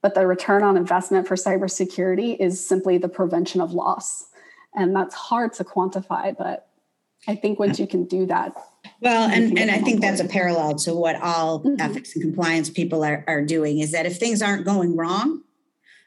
But 0.00 0.14
the 0.14 0.26
return 0.26 0.62
on 0.62 0.76
investment 0.76 1.26
for 1.26 1.34
cybersecurity 1.34 2.36
is 2.38 2.64
simply 2.64 2.98
the 2.98 3.08
prevention 3.08 3.60
of 3.60 3.72
loss. 3.72 4.26
And 4.74 4.94
that's 4.94 5.14
hard 5.14 5.52
to 5.54 5.64
quantify 5.64 6.36
but 6.36 6.68
i 7.26 7.34
think 7.34 7.58
once 7.58 7.78
you 7.80 7.86
can 7.86 8.04
do 8.04 8.26
that 8.26 8.54
well 9.00 9.28
and, 9.30 9.58
and 9.58 9.70
i 9.70 9.78
think 9.78 10.00
that's 10.00 10.20
a 10.20 10.24
parallel 10.26 10.74
to 10.74 10.94
what 10.94 11.20
all 11.22 11.60
mm-hmm. 11.60 11.80
ethics 11.80 12.14
and 12.14 12.22
compliance 12.22 12.70
people 12.70 13.04
are, 13.04 13.24
are 13.26 13.42
doing 13.42 13.78
is 13.78 13.92
that 13.92 14.06
if 14.06 14.18
things 14.18 14.42
aren't 14.42 14.64
going 14.64 14.96
wrong 14.96 15.42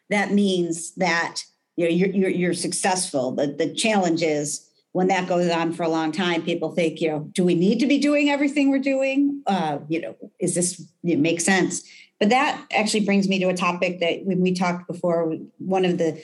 that 0.10 0.32
means 0.32 0.94
that 0.96 1.42
you 1.76 1.86
know 1.86 1.92
you're, 1.92 2.10
you're, 2.10 2.30
you're 2.30 2.54
successful. 2.54 3.32
The, 3.32 3.48
the 3.48 3.74
challenge 3.74 4.22
is 4.22 4.68
when 4.94 5.08
that 5.08 5.28
goes 5.28 5.50
on 5.52 5.74
for 5.74 5.84
a 5.84 5.90
long 5.90 6.12
time 6.12 6.42
people 6.42 6.72
think 6.72 7.00
you 7.02 7.10
know 7.10 7.30
do 7.32 7.44
we 7.44 7.56
need 7.56 7.80
to 7.80 7.88
be 7.88 7.98
doing 7.98 8.30
everything 8.30 8.70
we're 8.70 8.80
doing? 8.80 9.44
Uh, 9.48 9.80
you 9.88 10.02
know 10.02 10.16
is 10.40 10.56
this 10.56 10.84
it 11.04 11.20
makes 11.20 11.46
sense? 11.46 11.84
But 12.20 12.30
that 12.30 12.66
actually 12.72 13.06
brings 13.06 13.30
me 13.30 13.38
to 13.40 13.50
a 13.50 13.54
topic 13.54 14.00
that 14.00 14.26
when 14.26 14.42
we 14.42 14.54
talked 14.54 14.88
before. 14.88 15.36
One 15.60 15.86
of 15.86 15.98
the 15.98 16.22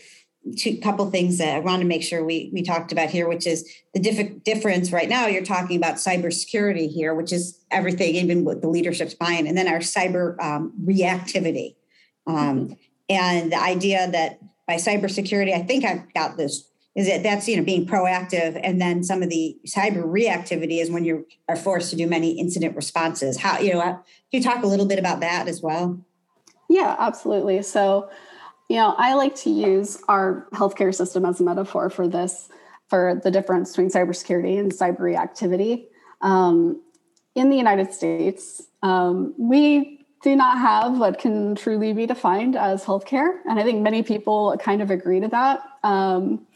two 0.57 0.77
couple 0.79 1.09
things 1.09 1.37
that 1.37 1.55
i 1.55 1.59
want 1.59 1.81
to 1.81 1.87
make 1.87 2.03
sure 2.03 2.23
we, 2.23 2.49
we 2.53 2.61
talked 2.61 2.91
about 2.91 3.09
here 3.09 3.29
which 3.29 3.47
is 3.47 3.69
the 3.93 3.99
diff- 3.99 4.43
difference 4.43 4.91
right 4.91 5.07
now 5.07 5.25
you're 5.25 5.43
talking 5.43 5.77
about 5.77 5.95
cybersecurity 5.95 6.91
here 6.91 7.15
which 7.15 7.31
is 7.31 7.59
everything 7.71 8.15
even 8.15 8.43
with 8.43 8.61
the 8.61 8.67
leadership's 8.67 9.13
buy-in 9.13 9.47
and 9.47 9.57
then 9.57 9.67
our 9.67 9.79
cyber 9.79 10.37
um, 10.43 10.73
reactivity 10.85 11.75
um, 12.27 12.75
and 13.09 13.51
the 13.51 13.61
idea 13.61 14.09
that 14.11 14.39
by 14.67 14.75
cybersecurity, 14.75 15.53
I 15.53 15.61
think 15.61 15.85
I've 15.85 16.11
got 16.13 16.37
this. 16.37 16.69
Is 16.95 17.07
that 17.07 17.23
that's 17.23 17.47
you 17.47 17.57
know 17.57 17.63
being 17.63 17.87
proactive, 17.87 18.59
and 18.63 18.79
then 18.79 19.03
some 19.03 19.23
of 19.23 19.29
the 19.29 19.57
cyber 19.65 20.03
reactivity 20.03 20.79
is 20.79 20.91
when 20.91 21.03
you 21.03 21.25
are 21.49 21.55
forced 21.55 21.89
to 21.89 21.95
do 21.95 22.05
many 22.05 22.39
incident 22.39 22.75
responses. 22.75 23.37
How 23.37 23.57
you 23.57 23.73
know? 23.73 23.79
Uh, 23.79 23.93
can 23.93 24.03
you 24.31 24.43
talk 24.43 24.63
a 24.63 24.67
little 24.67 24.85
bit 24.85 24.99
about 24.99 25.19
that 25.21 25.47
as 25.47 25.59
well? 25.59 25.99
Yeah, 26.69 26.95
absolutely. 26.99 27.63
So, 27.63 28.11
you 28.73 28.79
know, 28.79 28.95
I 28.97 29.13
like 29.13 29.35
to 29.35 29.51
use 29.51 30.01
our 30.07 30.47
healthcare 30.51 30.95
system 30.95 31.25
as 31.25 31.39
a 31.39 31.43
metaphor 31.43 31.91
for 31.91 32.07
this, 32.07 32.49
for 32.87 33.21
the 33.23 33.29
difference 33.29 33.69
between 33.69 33.91
cybersecurity 33.91 34.57
and 34.57 34.71
cyber 34.71 35.01
reactivity. 35.01 35.85
Um, 36.21 36.81
in 37.35 37.51
the 37.51 37.55
United 37.55 37.93
States, 37.93 38.63
um, 38.81 39.35
we 39.37 40.03
do 40.23 40.35
not 40.35 40.57
have 40.57 40.97
what 40.97 41.19
can 41.19 41.53
truly 41.53 41.93
be 41.93 42.07
defined 42.07 42.55
as 42.55 42.83
healthcare. 42.83 43.41
And 43.47 43.59
I 43.59 43.63
think 43.63 43.83
many 43.83 44.01
people 44.01 44.57
kind 44.57 44.81
of 44.81 44.89
agree 44.89 45.19
to 45.19 45.27
that. 45.27 45.61
Um, 45.83 46.47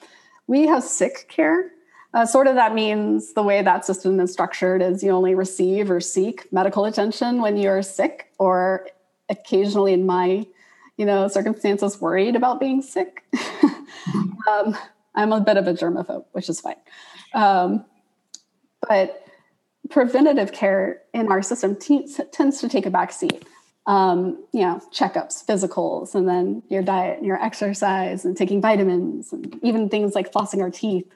we 0.48 0.66
have 0.66 0.84
sick 0.84 1.28
care. 1.30 1.72
Uh, 2.16 2.26
sort 2.26 2.48
of 2.48 2.56
that 2.56 2.74
means 2.74 3.34
the 3.34 3.44
way 3.44 3.62
that 3.62 3.86
system 3.86 4.20
is 4.20 4.34
structured 4.34 4.82
is 4.82 5.04
you 5.04 5.12
only 5.12 5.36
receive 5.36 5.92
or 5.92 6.02
seek 6.02 6.52
medical 6.52 6.86
attention 6.86 7.44
when 7.44 7.58
you're 7.58 7.84
sick 7.84 8.32
or 8.40 8.88
occasionally 9.30 9.94
in 9.94 10.04
my 10.04 10.48
you 10.98 11.06
know 11.06 11.28
circumstances 11.28 12.02
worried 12.02 12.36
about 12.36 12.60
being 12.60 12.82
sick 12.82 13.24
um, 14.48 14.76
i'm 15.16 15.32
a 15.32 15.40
bit 15.40 15.58
of 15.58 15.68
a 15.68 15.74
germaphobe 15.74 16.26
which 16.34 16.50
is 16.50 16.60
fine 16.60 16.76
um, 17.34 17.86
but 18.88 19.24
preventative 19.90 20.52
care 20.52 21.02
in 21.14 21.32
our 21.32 21.42
system 21.42 21.76
t- 21.76 22.08
tends 22.32 22.60
to 22.60 22.68
take 22.68 22.86
a 22.86 22.90
back 22.90 23.12
seat 23.12 23.46
um, 23.88 24.44
you 24.52 24.60
know, 24.62 24.82
checkups, 24.94 25.46
physicals, 25.46 26.14
and 26.14 26.28
then 26.28 26.62
your 26.68 26.84
diet 26.84 27.18
and 27.18 27.26
your 27.26 27.42
exercise 27.42 28.26
and 28.26 28.36
taking 28.36 28.62
vitamins 28.62 29.32
and 29.32 29.58
even 29.64 29.88
things 29.88 30.14
like 30.14 30.32
flossing 30.32 30.62
our 30.62 30.70
teeth 30.70 31.10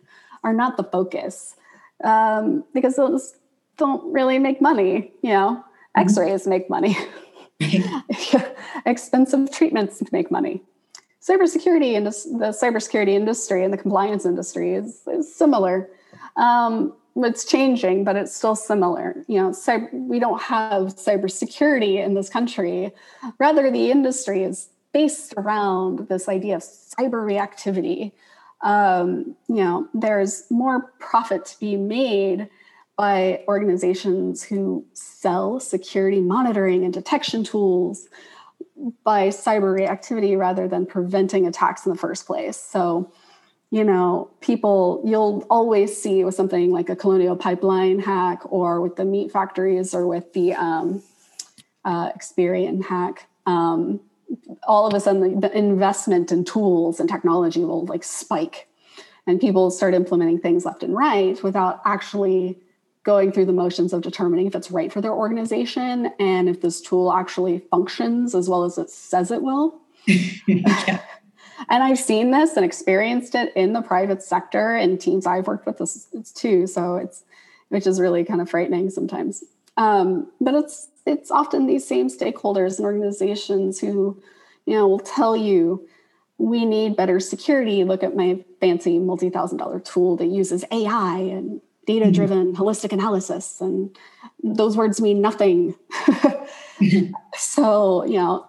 are 0.43 0.53
not 0.53 0.77
the 0.77 0.85
focus 0.85 1.55
um, 2.03 2.63
because 2.73 2.95
those 2.95 3.35
don't 3.77 4.13
really 4.13 4.39
make 4.39 4.61
money. 4.61 5.11
You 5.21 5.31
know, 5.31 5.49
mm-hmm. 5.97 6.01
X-rays 6.01 6.47
make 6.47 6.69
money. 6.69 6.97
Expensive 8.85 9.51
treatments 9.51 9.99
to 9.99 10.07
make 10.11 10.31
money. 10.31 10.61
Cybersecurity 11.21 11.95
and 11.95 12.07
the 12.07 12.49
cybersecurity 12.49 13.09
industry 13.09 13.63
and 13.63 13.71
the 13.71 13.77
compliance 13.77 14.25
industry 14.25 14.73
is, 14.73 15.01
is 15.07 15.33
similar. 15.33 15.89
Um, 16.35 16.93
it's 17.15 17.45
changing, 17.45 18.03
but 18.03 18.15
it's 18.15 18.35
still 18.35 18.55
similar. 18.55 19.23
You 19.27 19.41
know, 19.41 19.49
cyber, 19.49 19.91
we 19.93 20.19
don't 20.19 20.41
have 20.41 20.95
cybersecurity 20.95 22.03
in 22.03 22.15
this 22.15 22.29
country. 22.29 22.91
Rather, 23.37 23.69
the 23.69 23.91
industry 23.91 24.43
is 24.43 24.69
based 24.93 25.33
around 25.37 26.07
this 26.09 26.27
idea 26.27 26.55
of 26.55 26.63
cyber 26.63 27.23
reactivity. 27.23 28.11
Um, 28.61 29.35
you 29.47 29.55
know, 29.55 29.87
there's 29.93 30.45
more 30.49 30.93
profit 30.99 31.45
to 31.45 31.59
be 31.59 31.75
made 31.75 32.49
by 32.97 33.43
organizations 33.47 34.43
who 34.43 34.85
sell 34.93 35.59
security 35.59 36.21
monitoring 36.21 36.83
and 36.83 36.93
detection 36.93 37.43
tools 37.43 38.07
by 39.03 39.27
cyber 39.27 39.77
reactivity 39.77 40.37
rather 40.37 40.67
than 40.67 40.85
preventing 40.85 41.47
attacks 41.47 41.85
in 41.85 41.91
the 41.91 41.97
first 41.97 42.25
place. 42.25 42.57
So, 42.57 43.11
you 43.69 43.83
know, 43.83 44.29
people 44.41 45.01
you'll 45.05 45.45
always 45.49 45.99
see 45.99 46.23
with 46.23 46.35
something 46.35 46.71
like 46.71 46.89
a 46.89 46.95
colonial 46.95 47.35
pipeline 47.35 47.99
hack 47.99 48.41
or 48.45 48.81
with 48.81 48.95
the 48.95 49.05
meat 49.05 49.31
factories 49.31 49.93
or 49.93 50.07
with 50.07 50.33
the 50.33 50.53
um, 50.53 51.01
uh, 51.85 52.11
Experian 52.11 52.83
hack. 52.83 53.27
Um, 53.45 54.01
all 54.63 54.87
of 54.87 54.93
a 54.93 54.99
sudden, 54.99 55.39
the 55.39 55.55
investment 55.57 56.31
in 56.31 56.43
tools 56.45 56.99
and 56.99 57.09
technology 57.09 57.63
will 57.63 57.85
like 57.85 58.03
spike, 58.03 58.67
and 59.27 59.39
people 59.39 59.71
start 59.71 59.93
implementing 59.93 60.39
things 60.39 60.65
left 60.65 60.83
and 60.83 60.95
right 60.95 61.41
without 61.43 61.81
actually 61.85 62.57
going 63.03 63.31
through 63.31 63.45
the 63.45 63.53
motions 63.53 63.93
of 63.93 64.01
determining 64.01 64.47
if 64.47 64.55
it's 64.55 64.71
right 64.71 64.91
for 64.91 65.01
their 65.01 65.13
organization 65.13 66.11
and 66.19 66.47
if 66.47 66.61
this 66.61 66.81
tool 66.81 67.11
actually 67.11 67.59
functions 67.71 68.35
as 68.35 68.47
well 68.47 68.63
as 68.63 68.77
it 68.77 68.89
says 68.89 69.31
it 69.31 69.41
will. 69.41 69.79
yeah. 70.05 71.01
And 71.69 71.83
I've 71.83 71.99
seen 71.99 72.31
this 72.31 72.55
and 72.57 72.65
experienced 72.65 73.35
it 73.35 73.53
in 73.55 73.73
the 73.73 73.81
private 73.81 74.23
sector 74.23 74.75
and 74.75 74.99
teams 74.99 75.25
I've 75.25 75.47
worked 75.47 75.65
with 75.65 75.77
this 75.77 76.07
too. 76.33 76.67
So 76.67 76.95
it's 76.95 77.23
which 77.69 77.87
is 77.87 78.01
really 78.01 78.25
kind 78.25 78.41
of 78.41 78.49
frightening 78.49 78.89
sometimes. 78.89 79.43
Um, 79.77 80.29
but 80.41 80.53
it's 80.53 80.89
it's 81.05 81.31
often 81.31 81.67
these 81.67 81.87
same 81.87 82.09
stakeholders 82.09 82.77
and 82.77 82.85
organizations 82.85 83.79
who, 83.79 84.21
you 84.65 84.73
know, 84.73 84.87
will 84.87 84.99
tell 84.99 85.37
you 85.37 85.87
we 86.37 86.65
need 86.65 86.97
better 86.97 87.19
security. 87.19 87.83
Look 87.83 88.03
at 88.03 88.15
my 88.15 88.43
fancy 88.59 88.99
multi-thousand 88.99 89.57
dollar 89.57 89.79
tool 89.79 90.17
that 90.17 90.27
uses 90.27 90.65
AI 90.71 91.19
and 91.19 91.61
data-driven 91.91 92.53
mm-hmm. 92.53 92.61
holistic 92.61 92.91
analysis. 92.91 93.59
And 93.59 93.95
those 94.43 94.77
words 94.77 95.01
mean 95.01 95.21
nothing. 95.21 95.75
mm-hmm. 95.91 97.13
So, 97.37 98.05
you 98.05 98.17
know, 98.17 98.45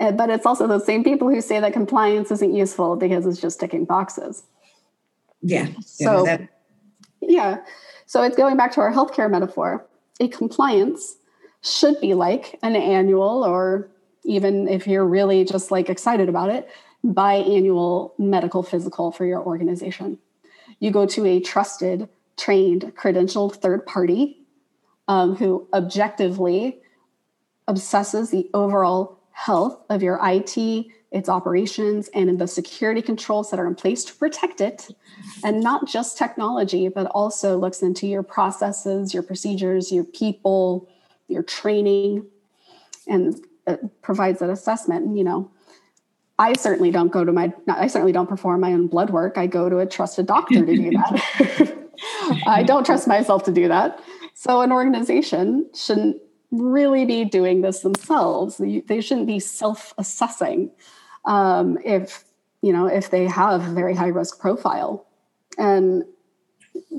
uh, 0.00 0.12
but 0.12 0.30
it's 0.30 0.46
also 0.46 0.66
those 0.66 0.86
same 0.86 1.02
people 1.02 1.28
who 1.28 1.40
say 1.40 1.60
that 1.60 1.72
compliance 1.72 2.30
isn't 2.30 2.54
useful 2.54 2.96
because 2.96 3.26
it's 3.26 3.40
just 3.40 3.60
ticking 3.60 3.84
boxes. 3.84 4.44
Yeah. 5.42 5.68
So, 5.84 6.24
yeah, 6.24 6.46
yeah. 7.20 7.58
So 8.06 8.22
it's 8.22 8.36
going 8.36 8.56
back 8.56 8.72
to 8.74 8.80
our 8.80 8.92
healthcare 8.92 9.30
metaphor. 9.30 9.84
A 10.20 10.28
compliance 10.28 11.16
should 11.62 12.00
be 12.00 12.14
like 12.14 12.58
an 12.62 12.76
annual, 12.76 13.44
or 13.44 13.88
even 14.24 14.68
if 14.68 14.86
you're 14.86 15.06
really 15.06 15.44
just 15.44 15.70
like 15.70 15.90
excited 15.90 16.28
about 16.28 16.50
it, 16.50 16.68
biannual 17.04 18.12
medical 18.18 18.62
physical 18.62 19.10
for 19.10 19.26
your 19.26 19.42
organization. 19.42 20.18
You 20.80 20.90
go 20.90 21.06
to 21.06 21.26
a 21.26 21.40
trusted, 21.40 22.08
trained, 22.36 22.92
credentialed 22.96 23.56
third 23.56 23.86
party 23.86 24.44
um, 25.08 25.36
who 25.36 25.68
objectively 25.72 26.80
obsesses 27.68 28.30
the 28.30 28.48
overall 28.54 29.18
health 29.30 29.80
of 29.90 30.02
your 30.02 30.18
IT, 30.22 30.86
its 31.10 31.28
operations, 31.28 32.08
and 32.14 32.38
the 32.38 32.46
security 32.46 33.02
controls 33.02 33.50
that 33.50 33.60
are 33.60 33.66
in 33.66 33.74
place 33.74 34.04
to 34.04 34.14
protect 34.14 34.60
it. 34.60 34.90
And 35.44 35.60
not 35.60 35.88
just 35.88 36.18
technology, 36.18 36.88
but 36.88 37.06
also 37.06 37.56
looks 37.58 37.82
into 37.82 38.06
your 38.06 38.22
processes, 38.22 39.14
your 39.14 39.22
procedures, 39.22 39.92
your 39.92 40.04
people, 40.04 40.88
your 41.28 41.42
training, 41.42 42.26
and 43.06 43.40
provides 44.02 44.40
that 44.40 44.50
assessment. 44.50 45.16
You 45.16 45.24
know, 45.24 45.50
I 46.38 46.54
certainly 46.54 46.90
don't 46.90 47.12
go 47.12 47.24
to 47.24 47.32
my, 47.32 47.52
I 47.68 47.86
certainly 47.86 48.12
don't 48.12 48.28
perform 48.28 48.60
my 48.60 48.72
own 48.72 48.88
blood 48.88 49.10
work. 49.10 49.38
I 49.38 49.46
go 49.46 49.68
to 49.68 49.78
a 49.78 49.86
trusted 49.86 50.26
doctor 50.26 50.64
to 50.64 50.76
do 50.76 50.90
that. 50.90 51.78
I 52.46 52.62
don't 52.62 52.84
trust 52.84 53.06
myself 53.06 53.44
to 53.44 53.52
do 53.52 53.68
that. 53.68 54.00
So 54.34 54.60
an 54.60 54.72
organization 54.72 55.68
shouldn't 55.74 56.16
really 56.50 57.04
be 57.04 57.24
doing 57.24 57.62
this 57.62 57.80
themselves. 57.80 58.58
They 58.58 59.00
shouldn't 59.00 59.26
be 59.26 59.40
self-assessing 59.40 60.70
um, 61.24 61.78
if 61.84 62.24
you 62.62 62.72
know 62.72 62.86
if 62.86 63.10
they 63.10 63.26
have 63.26 63.66
a 63.66 63.72
very 63.72 63.94
high 63.94 64.08
risk 64.08 64.40
profile. 64.40 65.06
And 65.58 66.04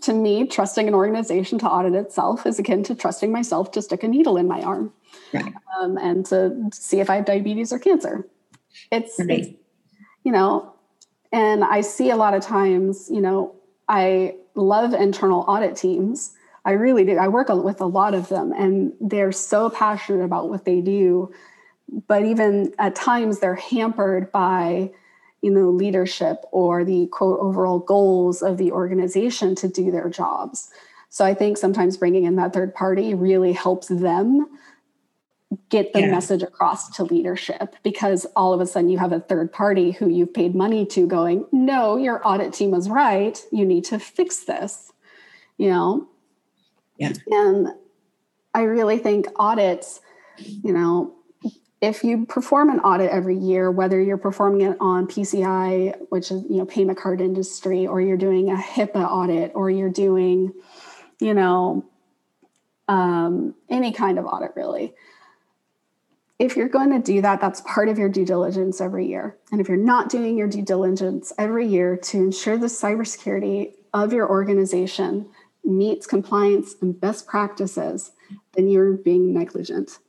to 0.03 0.13
me, 0.13 0.47
trusting 0.47 0.87
an 0.87 0.93
organization 0.93 1.59
to 1.59 1.67
audit 1.67 1.93
itself 1.95 2.45
is 2.45 2.59
akin 2.59 2.83
to 2.83 2.95
trusting 2.95 3.31
myself 3.31 3.71
to 3.71 3.81
stick 3.81 4.03
a 4.03 4.07
needle 4.07 4.37
in 4.37 4.47
my 4.47 4.61
arm 4.61 4.93
right. 5.33 5.53
um, 5.77 5.97
and 5.97 6.25
to 6.27 6.69
see 6.73 6.99
if 6.99 7.09
I 7.09 7.15
have 7.15 7.25
diabetes 7.25 7.73
or 7.73 7.79
cancer. 7.79 8.27
It's, 8.91 9.19
right. 9.19 9.39
it's, 9.39 9.49
you 10.23 10.31
know, 10.31 10.73
and 11.31 11.63
I 11.63 11.81
see 11.81 12.09
a 12.09 12.15
lot 12.15 12.33
of 12.33 12.41
times, 12.41 13.09
you 13.09 13.21
know, 13.21 13.55
I 13.87 14.35
love 14.55 14.93
internal 14.93 15.41
audit 15.47 15.75
teams. 15.75 16.35
I 16.63 16.71
really 16.71 17.05
do. 17.05 17.17
I 17.17 17.27
work 17.27 17.49
with 17.49 17.81
a 17.81 17.85
lot 17.85 18.13
of 18.13 18.29
them, 18.29 18.51
and 18.51 18.93
they're 18.99 19.31
so 19.31 19.69
passionate 19.69 20.23
about 20.23 20.49
what 20.49 20.65
they 20.65 20.81
do. 20.81 21.31
But 22.07 22.23
even 22.23 22.73
at 22.79 22.95
times, 22.95 23.39
they're 23.39 23.55
hampered 23.55 24.31
by 24.31 24.91
you 25.45 25.51
know 25.51 25.69
leadership 25.69 26.43
or 26.51 26.83
the 26.83 27.05
quote 27.07 27.39
overall 27.39 27.77
goals 27.77 28.41
of 28.41 28.57
the 28.57 28.71
organization 28.71 29.53
to 29.53 29.67
do 29.67 29.91
their 29.91 30.09
jobs 30.09 30.71
so 31.09 31.23
i 31.23 31.35
think 31.35 31.55
sometimes 31.55 31.97
bringing 31.97 32.23
in 32.23 32.35
that 32.35 32.51
third 32.51 32.73
party 32.73 33.13
really 33.13 33.53
helps 33.53 33.87
them 33.87 34.47
get 35.69 35.93
the 35.93 36.01
yeah. 36.01 36.11
message 36.11 36.41
across 36.41 36.89
to 36.95 37.03
leadership 37.03 37.75
because 37.83 38.25
all 38.35 38.53
of 38.53 38.59
a 38.61 38.65
sudden 38.65 38.89
you 38.89 38.97
have 38.97 39.11
a 39.11 39.19
third 39.19 39.51
party 39.51 39.91
who 39.91 40.09
you've 40.09 40.33
paid 40.33 40.55
money 40.55 40.85
to 40.85 41.07
going 41.07 41.45
no 41.51 41.97
your 41.97 42.25
audit 42.27 42.51
team 42.51 42.71
was 42.71 42.89
right 42.89 43.43
you 43.51 43.63
need 43.63 43.83
to 43.83 43.99
fix 43.99 44.43
this 44.45 44.91
you 45.57 45.69
know 45.69 46.07
yeah 46.97 47.13
and 47.27 47.67
i 48.53 48.61
really 48.61 48.97
think 48.97 49.27
audits 49.37 50.01
you 50.37 50.73
know 50.73 51.15
if 51.81 52.03
you 52.03 52.25
perform 52.25 52.69
an 52.69 52.79
audit 52.79 53.11
every 53.11 53.37
year, 53.37 53.69
whether 53.69 54.01
you're 54.01 54.17
performing 54.17 54.61
it 54.61 54.77
on 54.79 55.07
PCI, 55.07 55.95
which 56.09 56.31
is 56.31 56.43
you 56.49 56.57
know 56.57 56.65
payment 56.65 56.97
card 56.97 57.21
industry, 57.21 57.85
or 57.85 58.01
you're 58.01 58.17
doing 58.17 58.49
a 58.49 58.55
HIPAA 58.55 59.07
audit, 59.07 59.51
or 59.55 59.69
you're 59.69 59.89
doing, 59.89 60.51
you 61.19 61.33
know, 61.33 61.85
um, 62.87 63.55
any 63.69 63.91
kind 63.91 64.17
of 64.17 64.25
audit 64.25 64.51
really. 64.55 64.93
If 66.37 66.57
you're 66.57 66.69
going 66.69 66.91
to 66.91 66.99
do 66.99 67.21
that, 67.21 67.39
that's 67.39 67.61
part 67.61 67.87
of 67.87 67.97
your 67.97 68.09
due 68.09 68.25
diligence 68.25 68.81
every 68.81 69.07
year. 69.07 69.37
And 69.51 69.61
if 69.61 69.69
you're 69.69 69.77
not 69.77 70.09
doing 70.09 70.37
your 70.37 70.49
due 70.49 70.63
diligence 70.63 71.31
every 71.37 71.65
year 71.67 71.95
to 71.95 72.17
ensure 72.17 72.57
the 72.57 72.67
cybersecurity 72.67 73.71
of 73.93 74.11
your 74.11 74.29
organization 74.29 75.29
meets 75.63 76.05
compliance 76.05 76.75
and 76.81 76.99
best 76.99 77.25
practices, 77.25 78.11
then 78.53 78.67
you're 78.67 78.93
being 78.93 79.33
negligent 79.33 79.99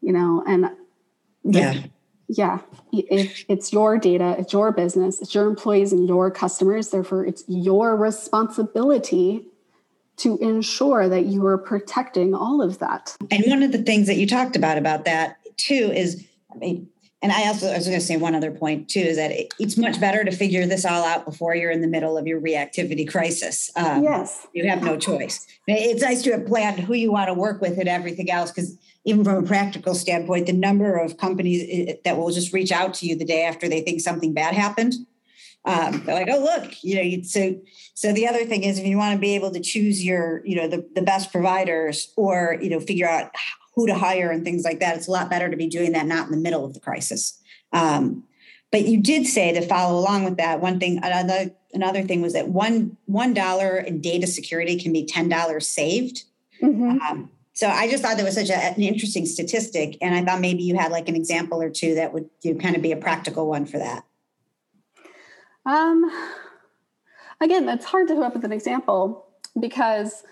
you 0.00 0.12
know 0.12 0.42
and 0.46 0.70
yeah 1.44 1.82
yeah 2.28 2.60
if 2.92 3.44
it's 3.48 3.72
your 3.72 3.98
data 3.98 4.36
it's 4.38 4.52
your 4.52 4.72
business 4.72 5.20
it's 5.20 5.34
your 5.34 5.46
employees 5.46 5.92
and 5.92 6.08
your 6.08 6.30
customers 6.30 6.90
therefore 6.90 7.24
it's 7.24 7.44
your 7.48 7.96
responsibility 7.96 9.46
to 10.18 10.38
ensure 10.38 11.08
that 11.08 11.26
you 11.26 11.46
are 11.46 11.58
protecting 11.58 12.34
all 12.34 12.62
of 12.62 12.78
that 12.78 13.16
and 13.30 13.44
one 13.46 13.62
of 13.62 13.72
the 13.72 13.82
things 13.82 14.06
that 14.06 14.16
you 14.16 14.26
talked 14.26 14.56
about 14.56 14.78
about 14.78 15.04
that 15.04 15.38
too 15.56 15.92
is 15.94 16.24
I 16.52 16.56
mean, 16.56 16.88
and 17.20 17.32
I 17.32 17.48
also 17.48 17.68
I 17.68 17.76
was 17.76 17.86
going 17.86 17.98
to 17.98 18.04
say 18.04 18.16
one 18.16 18.34
other 18.34 18.50
point 18.50 18.88
too 18.88 19.00
is 19.00 19.16
that 19.16 19.30
it, 19.30 19.52
it's 19.58 19.76
much 19.76 20.00
better 20.00 20.24
to 20.24 20.30
figure 20.30 20.64
this 20.66 20.84
all 20.84 21.04
out 21.04 21.24
before 21.24 21.54
you're 21.54 21.70
in 21.70 21.80
the 21.80 21.88
middle 21.88 22.16
of 22.16 22.26
your 22.26 22.40
reactivity 22.40 23.08
crisis. 23.08 23.70
Um, 23.76 24.04
yes, 24.04 24.46
you 24.52 24.68
have 24.68 24.82
no 24.82 24.96
choice. 24.96 25.46
It's 25.66 26.02
nice 26.02 26.22
to 26.22 26.32
have 26.32 26.46
planned 26.46 26.80
who 26.80 26.94
you 26.94 27.10
want 27.10 27.28
to 27.28 27.34
work 27.34 27.60
with 27.60 27.78
and 27.78 27.88
everything 27.88 28.30
else 28.30 28.50
because 28.50 28.76
even 29.04 29.24
from 29.24 29.44
a 29.44 29.46
practical 29.46 29.94
standpoint, 29.94 30.46
the 30.46 30.52
number 30.52 30.96
of 30.96 31.16
companies 31.16 31.66
eh, 31.68 31.94
that 32.04 32.16
will 32.16 32.30
just 32.30 32.52
reach 32.52 32.70
out 32.70 32.94
to 32.94 33.06
you 33.06 33.16
the 33.16 33.24
day 33.24 33.42
after 33.42 33.68
they 33.68 33.80
think 33.80 34.00
something 34.00 34.32
bad 34.32 34.54
happened. 34.54 34.94
Um, 35.68 36.02
they're 36.04 36.14
like, 36.14 36.28
oh 36.30 36.40
look, 36.40 36.82
you 36.82 36.96
know. 36.96 37.22
So, 37.22 37.60
so 37.94 38.12
the 38.12 38.26
other 38.26 38.44
thing 38.44 38.64
is, 38.64 38.78
if 38.78 38.86
you 38.86 38.96
want 38.96 39.14
to 39.14 39.20
be 39.20 39.34
able 39.34 39.50
to 39.52 39.60
choose 39.60 40.04
your, 40.04 40.42
you 40.44 40.56
know, 40.56 40.66
the 40.66 40.88
the 40.94 41.02
best 41.02 41.30
providers, 41.30 42.12
or 42.16 42.58
you 42.60 42.70
know, 42.70 42.80
figure 42.80 43.08
out 43.08 43.30
who 43.74 43.86
to 43.86 43.94
hire 43.94 44.30
and 44.30 44.44
things 44.44 44.64
like 44.64 44.80
that, 44.80 44.96
it's 44.96 45.08
a 45.08 45.10
lot 45.10 45.30
better 45.30 45.50
to 45.50 45.56
be 45.56 45.68
doing 45.68 45.92
that 45.92 46.06
not 46.06 46.26
in 46.26 46.32
the 46.32 46.38
middle 46.38 46.64
of 46.64 46.74
the 46.74 46.80
crisis. 46.80 47.38
Um, 47.72 48.24
but 48.72 48.86
you 48.86 49.00
did 49.00 49.26
say 49.26 49.52
to 49.52 49.62
follow 49.62 49.98
along 49.98 50.24
with 50.24 50.36
that. 50.38 50.60
One 50.60 50.80
thing, 50.80 50.98
another 51.02 51.50
another 51.74 52.02
thing 52.02 52.22
was 52.22 52.32
that 52.32 52.48
one 52.48 52.96
one 53.06 53.34
dollar 53.34 53.76
in 53.76 54.00
data 54.00 54.26
security 54.26 54.78
can 54.80 54.92
be 54.92 55.04
ten 55.04 55.28
dollars 55.28 55.66
saved. 55.68 56.24
Mm-hmm. 56.62 56.98
Um, 57.00 57.30
so 57.52 57.68
I 57.68 57.90
just 57.90 58.02
thought 58.02 58.16
that 58.16 58.24
was 58.24 58.34
such 58.34 58.50
a, 58.50 58.56
an 58.56 58.80
interesting 58.80 59.26
statistic. 59.26 59.98
And 60.00 60.14
I 60.14 60.24
thought 60.24 60.40
maybe 60.40 60.62
you 60.62 60.76
had 60.76 60.92
like 60.92 61.08
an 61.08 61.16
example 61.16 61.60
or 61.60 61.70
two 61.70 61.96
that 61.96 62.12
would 62.12 62.30
you 62.42 62.54
know, 62.54 62.60
kind 62.60 62.76
of 62.76 62.82
be 62.82 62.92
a 62.92 62.96
practical 62.96 63.48
one 63.48 63.66
for 63.66 63.78
that. 63.78 64.04
Um, 65.66 66.10
again, 67.40 67.66
that's 67.66 67.84
hard 67.84 68.08
to 68.08 68.14
come 68.14 68.22
up 68.22 68.34
with 68.34 68.44
an 68.44 68.52
example 68.52 69.26
because 69.58 70.24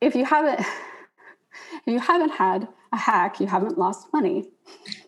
if 0.00 0.14
you 0.14 0.24
haven't, 0.24 0.60
if 1.86 1.86
you 1.86 1.98
haven't 1.98 2.30
had 2.30 2.68
a 2.92 2.96
hack, 2.96 3.40
you 3.40 3.46
haven't 3.46 3.78
lost 3.78 4.08
money. 4.12 4.48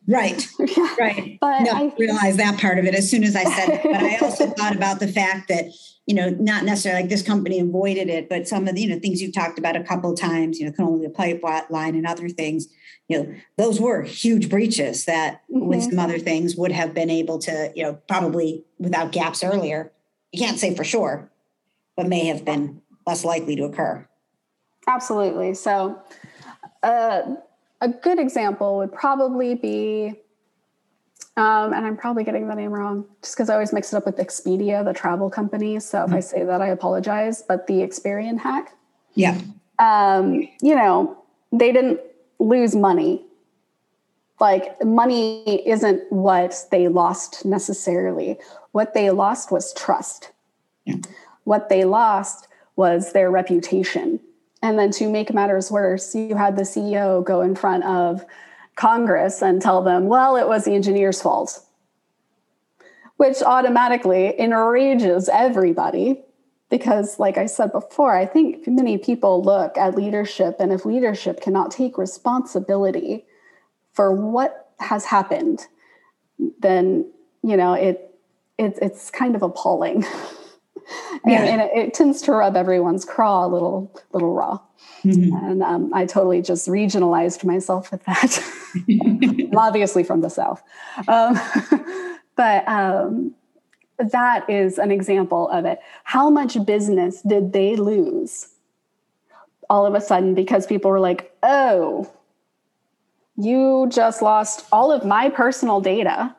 Right. 0.09 0.47
yeah. 0.59 0.95
Right. 0.99 1.39
But 1.41 1.61
no, 1.61 1.73
I 1.73 1.95
realized 1.99 2.39
that 2.39 2.59
part 2.59 2.79
of 2.79 2.85
it 2.85 2.95
as 2.95 3.11
soon 3.11 3.25
as 3.25 3.37
I 3.37 3.45
said 3.45 3.69
it. 3.69 3.83
But 3.85 4.03
I 4.03 4.17
also 4.17 4.47
thought 4.59 4.75
about 4.75 5.01
the 5.01 5.09
fact 5.09 5.49
that 5.49 5.67
you 6.07 6.15
know, 6.15 6.31
not 6.31 6.65
necessarily 6.65 7.03
like 7.03 7.11
this 7.11 7.23
company 7.23 7.61
avoided 7.61 8.09
it, 8.09 8.29
but 8.29 8.49
some 8.49 8.67
of 8.67 8.75
the, 8.75 8.83
you 8.83 8.89
know, 8.89 8.99
things 8.99 9.23
you've 9.23 9.35
talked 9.35 9.59
about 9.59 9.77
a 9.77 9.85
couple 9.85 10.13
times, 10.15 10.59
you 10.59 10.67
know, 10.67 10.73
Colonial 10.73 11.11
Pipeline 11.11 11.95
and 11.95 12.07
other 12.07 12.29
things, 12.29 12.67
you 13.09 13.19
know, 13.19 13.35
those 13.57 13.81
were 13.81 14.03
huge 14.03 14.49
breaches 14.49 15.05
that 15.05 15.43
mm-hmm. 15.51 15.67
with 15.67 15.83
some 15.85 15.99
other 15.99 16.19
things 16.19 16.57
would 16.57 16.73
have 16.73 16.93
been 16.93 17.11
able 17.11 17.39
to, 17.41 17.73
you 17.77 17.85
know, 17.85 17.95
probably 18.09 18.65
without 18.79 19.13
gaps 19.13 19.45
earlier. 19.45 19.93
You 20.33 20.45
can't 20.45 20.59
say 20.59 20.75
for 20.75 20.83
sure, 20.83 21.31
but 21.97 22.09
may 22.09 22.27
have 22.27 22.45
been 22.45 22.83
less 23.07 23.25
likely 23.25 23.55
to 23.57 23.65
occur. 23.65 24.09
Absolutely. 24.89 25.55
So, 25.55 26.03
uh, 26.83 27.23
a 27.83 27.89
good 27.89 28.19
example 28.19 28.79
would 28.79 28.93
probably 28.93 29.55
be 29.55 30.15
um, 31.37 31.73
and 31.73 31.87
I'm 31.87 31.97
probably 31.97 32.25
getting 32.25 32.47
the 32.47 32.55
name 32.55 32.73
wrong 32.73 33.07
just 33.23 33.37
because 33.37 33.49
I 33.49 33.55
always 33.55 33.73
mix 33.73 33.93
it 33.93 33.97
up 33.97 34.05
with 34.05 34.19
Expedia, 34.19 34.85
the 34.85 34.93
travel 34.93 35.31
company. 35.31 35.81
So 35.81 35.99
mm-hmm. 35.99 36.13
if 36.13 36.15
I 36.15 36.19
mm-hmm. 36.19 36.39
say 36.41 36.45
that, 36.45 36.61
I 36.61 36.69
apologize. 36.69 37.43
But 37.43 37.67
the 37.67 37.75
Experian 37.75 38.39
hack. 38.39 38.75
Yeah. 39.15 39.41
Um, 39.79 40.47
you 40.61 40.75
know, 40.75 41.17
they 41.51 41.73
didn't 41.73 42.01
lose 42.39 42.77
money. 42.77 43.25
Like, 44.41 44.83
money 44.85 45.67
isn't 45.67 46.03
what 46.13 46.67
they 46.71 46.89
lost 46.89 47.45
necessarily. 47.47 48.39
What 48.73 48.93
they 48.93 49.11
lost 49.11 49.51
was 49.51 49.73
trust. 49.73 50.33
Yeah. 50.85 50.97
What 51.45 51.71
they 51.71 51.85
lost 51.85 52.49
was 52.77 53.13
their 53.13 53.31
reputation. 53.31 54.21
And 54.63 54.79
then 54.79 54.93
to 54.93 55.11
make 55.11 55.35
matters 55.35 55.71
worse, 55.71 56.15
you 56.15 56.37
had 56.37 56.57
the 56.57 56.63
CEO 56.63 57.25
go 57.25 57.43
in 57.43 57.57
front 57.57 57.85
of 57.85 58.25
Congress 58.77 59.43
and 59.43 59.61
tell 59.61 59.83
them, 59.83 60.07
well, 60.07 60.37
it 60.37 60.47
was 60.47 60.65
the 60.65 60.75
engineer's 60.75 61.21
fault, 61.21 61.65
which 63.17 63.43
automatically 63.43 64.39
enrages 64.41 65.29
everybody. 65.29 66.23
Because, 66.71 67.19
like 67.19 67.37
I 67.37 67.45
said 67.45 67.71
before, 67.71 68.17
I 68.17 68.25
think 68.25 68.67
many 68.67 68.97
people 68.97 69.43
look 69.43 69.77
at 69.77 69.95
leadership, 69.95 70.57
and 70.59 70.73
if 70.73 70.87
leadership 70.87 71.43
cannot 71.43 71.71
take 71.71 71.99
responsibility 71.99 73.27
for 73.93 74.11
what 74.15 74.71
has 74.81 75.05
happened, 75.05 75.67
then 76.61 77.13
you 77.43 77.59
know 77.59 77.75
it, 77.75 78.15
it 78.57 78.79
it's 78.81 79.11
kind 79.11 79.37
of 79.37 79.43
appalling. 79.43 80.07
yeah. 81.27 81.43
and, 81.43 81.49
and 81.49 81.61
it, 81.63 81.71
it, 81.75 81.95
tends 81.95 82.23
to 82.23 82.33
rub 82.33 82.57
everyone's 82.57 83.05
craw 83.05 83.47
a 83.47 83.49
little 83.49 83.93
little 84.13 84.35
raw. 84.35 84.59
Mm-hmm. 85.05 85.35
And 85.45 85.63
um, 85.63 85.95
I 85.95 86.07
totally 86.07 86.43
just 86.43 86.69
regionalized 86.69 87.45
myself 87.45 87.91
with 87.91 88.05
that, 88.05 89.51
obviously 89.57 90.05
from 90.05 90.21
the 90.21 90.31
South. 90.31 90.63
Um, 91.09 91.39
but 92.37 92.67
um, 92.69 93.35
that 93.99 94.49
is 94.49 94.79
an 94.79 94.91
example 94.91 95.49
of 95.51 95.65
it. 95.65 95.81
How 96.05 96.31
much 96.31 96.57
business 96.65 97.23
did 97.23 97.53
they 97.53 97.77
lose 97.77 98.49
all 99.73 99.87
of 99.87 99.95
a 99.95 100.01
sudden 100.01 100.35
because 100.35 100.67
people 100.67 100.91
were 100.91 101.01
like, 101.01 101.35
oh, 101.43 102.11
you 103.37 103.89
just 103.91 104.21
lost 104.21 104.67
all 104.71 104.93
of 104.93 105.05
my 105.05 105.31
personal 105.31 105.81
data. 105.81 106.37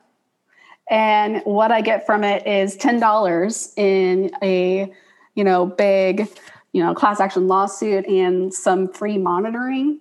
And 0.89 1.41
what 1.45 1.71
I 1.71 1.81
get 1.81 2.05
from 2.05 2.23
it 2.23 2.45
is 2.45 2.77
$10 2.77 3.77
in 3.77 4.31
a, 4.41 4.91
you 5.35 5.43
know, 5.43 5.65
big 5.65 6.27
you 6.73 6.83
know, 6.83 6.93
class 6.93 7.19
action 7.19 7.47
lawsuit 7.47 8.05
and 8.07 8.53
some 8.53 8.91
free 8.91 9.17
monitoring 9.17 9.99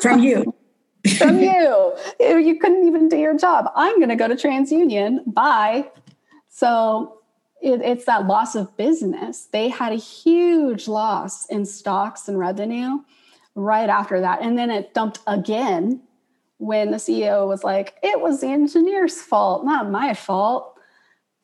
from 0.00 0.22
you. 0.22 0.54
from 1.18 1.40
you. 1.40 1.94
You 2.20 2.58
couldn't 2.60 2.86
even 2.86 3.08
do 3.08 3.16
your 3.16 3.36
job. 3.36 3.70
I'm 3.74 3.96
going 3.96 4.10
to 4.10 4.16
go 4.16 4.28
to 4.28 4.34
TransUnion. 4.34 5.32
Bye. 5.32 5.90
So 6.48 7.20
it, 7.62 7.80
it's 7.80 8.04
that 8.04 8.26
loss 8.26 8.54
of 8.54 8.76
business. 8.76 9.48
They 9.52 9.68
had 9.68 9.92
a 9.92 9.96
huge 9.96 10.86
loss 10.86 11.46
in 11.46 11.64
stocks 11.64 12.28
and 12.28 12.38
revenue 12.38 12.98
right 13.54 13.88
after 13.88 14.20
that. 14.20 14.42
And 14.42 14.58
then 14.58 14.70
it 14.70 14.92
dumped 14.92 15.20
again 15.26 16.02
when 16.58 16.90
the 16.90 16.96
CEO 16.96 17.46
was 17.46 17.64
like, 17.64 17.96
it 18.02 18.20
was 18.20 18.40
the 18.40 18.48
engineer's 18.48 19.20
fault, 19.20 19.64
not 19.64 19.90
my 19.90 20.14
fault. 20.14 20.78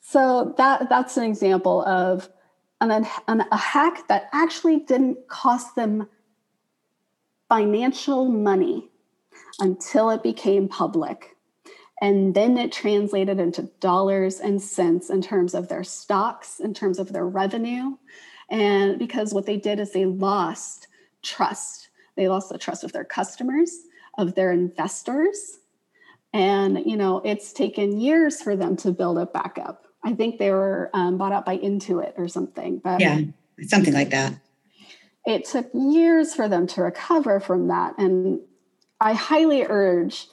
So 0.00 0.54
that 0.58 0.88
that's 0.88 1.16
an 1.16 1.24
example 1.24 1.84
of 1.84 2.28
and 2.80 3.06
an, 3.28 3.44
a 3.52 3.56
hack 3.56 4.08
that 4.08 4.28
actually 4.32 4.80
didn't 4.80 5.28
cost 5.28 5.76
them 5.76 6.08
financial 7.48 8.28
money 8.28 8.90
until 9.60 10.10
it 10.10 10.22
became 10.22 10.68
public. 10.68 11.36
And 12.00 12.34
then 12.34 12.58
it 12.58 12.72
translated 12.72 13.38
into 13.38 13.70
dollars 13.78 14.40
and 14.40 14.60
cents 14.60 15.10
in 15.10 15.22
terms 15.22 15.54
of 15.54 15.68
their 15.68 15.84
stocks, 15.84 16.58
in 16.58 16.74
terms 16.74 16.98
of 16.98 17.12
their 17.12 17.26
revenue. 17.26 17.96
And 18.50 18.98
because 18.98 19.32
what 19.32 19.46
they 19.46 19.56
did 19.56 19.78
is 19.78 19.92
they 19.92 20.06
lost 20.06 20.88
trust. 21.22 21.90
They 22.16 22.28
lost 22.28 22.48
the 22.48 22.58
trust 22.58 22.82
of 22.82 22.92
their 22.92 23.04
customers, 23.04 23.72
of 24.18 24.34
their 24.34 24.52
investors. 24.52 25.58
And, 26.32 26.82
you 26.86 26.96
know, 26.96 27.18
it's 27.24 27.52
taken 27.52 28.00
years 28.00 28.40
for 28.40 28.56
them 28.56 28.76
to 28.78 28.92
build 28.92 29.18
it 29.18 29.32
back 29.32 29.58
up. 29.62 29.86
I 30.04 30.14
think 30.14 30.38
they 30.38 30.50
were 30.50 30.90
um, 30.94 31.18
bought 31.18 31.32
out 31.32 31.44
by 31.44 31.58
Intuit 31.58 32.14
or 32.16 32.26
something. 32.28 32.78
But 32.78 33.00
yeah, 33.00 33.20
something 33.66 33.94
like 33.94 34.10
that. 34.10 34.34
It 35.24 35.44
took 35.44 35.70
years 35.72 36.34
for 36.34 36.48
them 36.48 36.66
to 36.68 36.82
recover 36.82 37.38
from 37.38 37.68
that. 37.68 37.94
And 37.98 38.40
I 39.00 39.12
highly 39.12 39.64
urge 39.64 40.26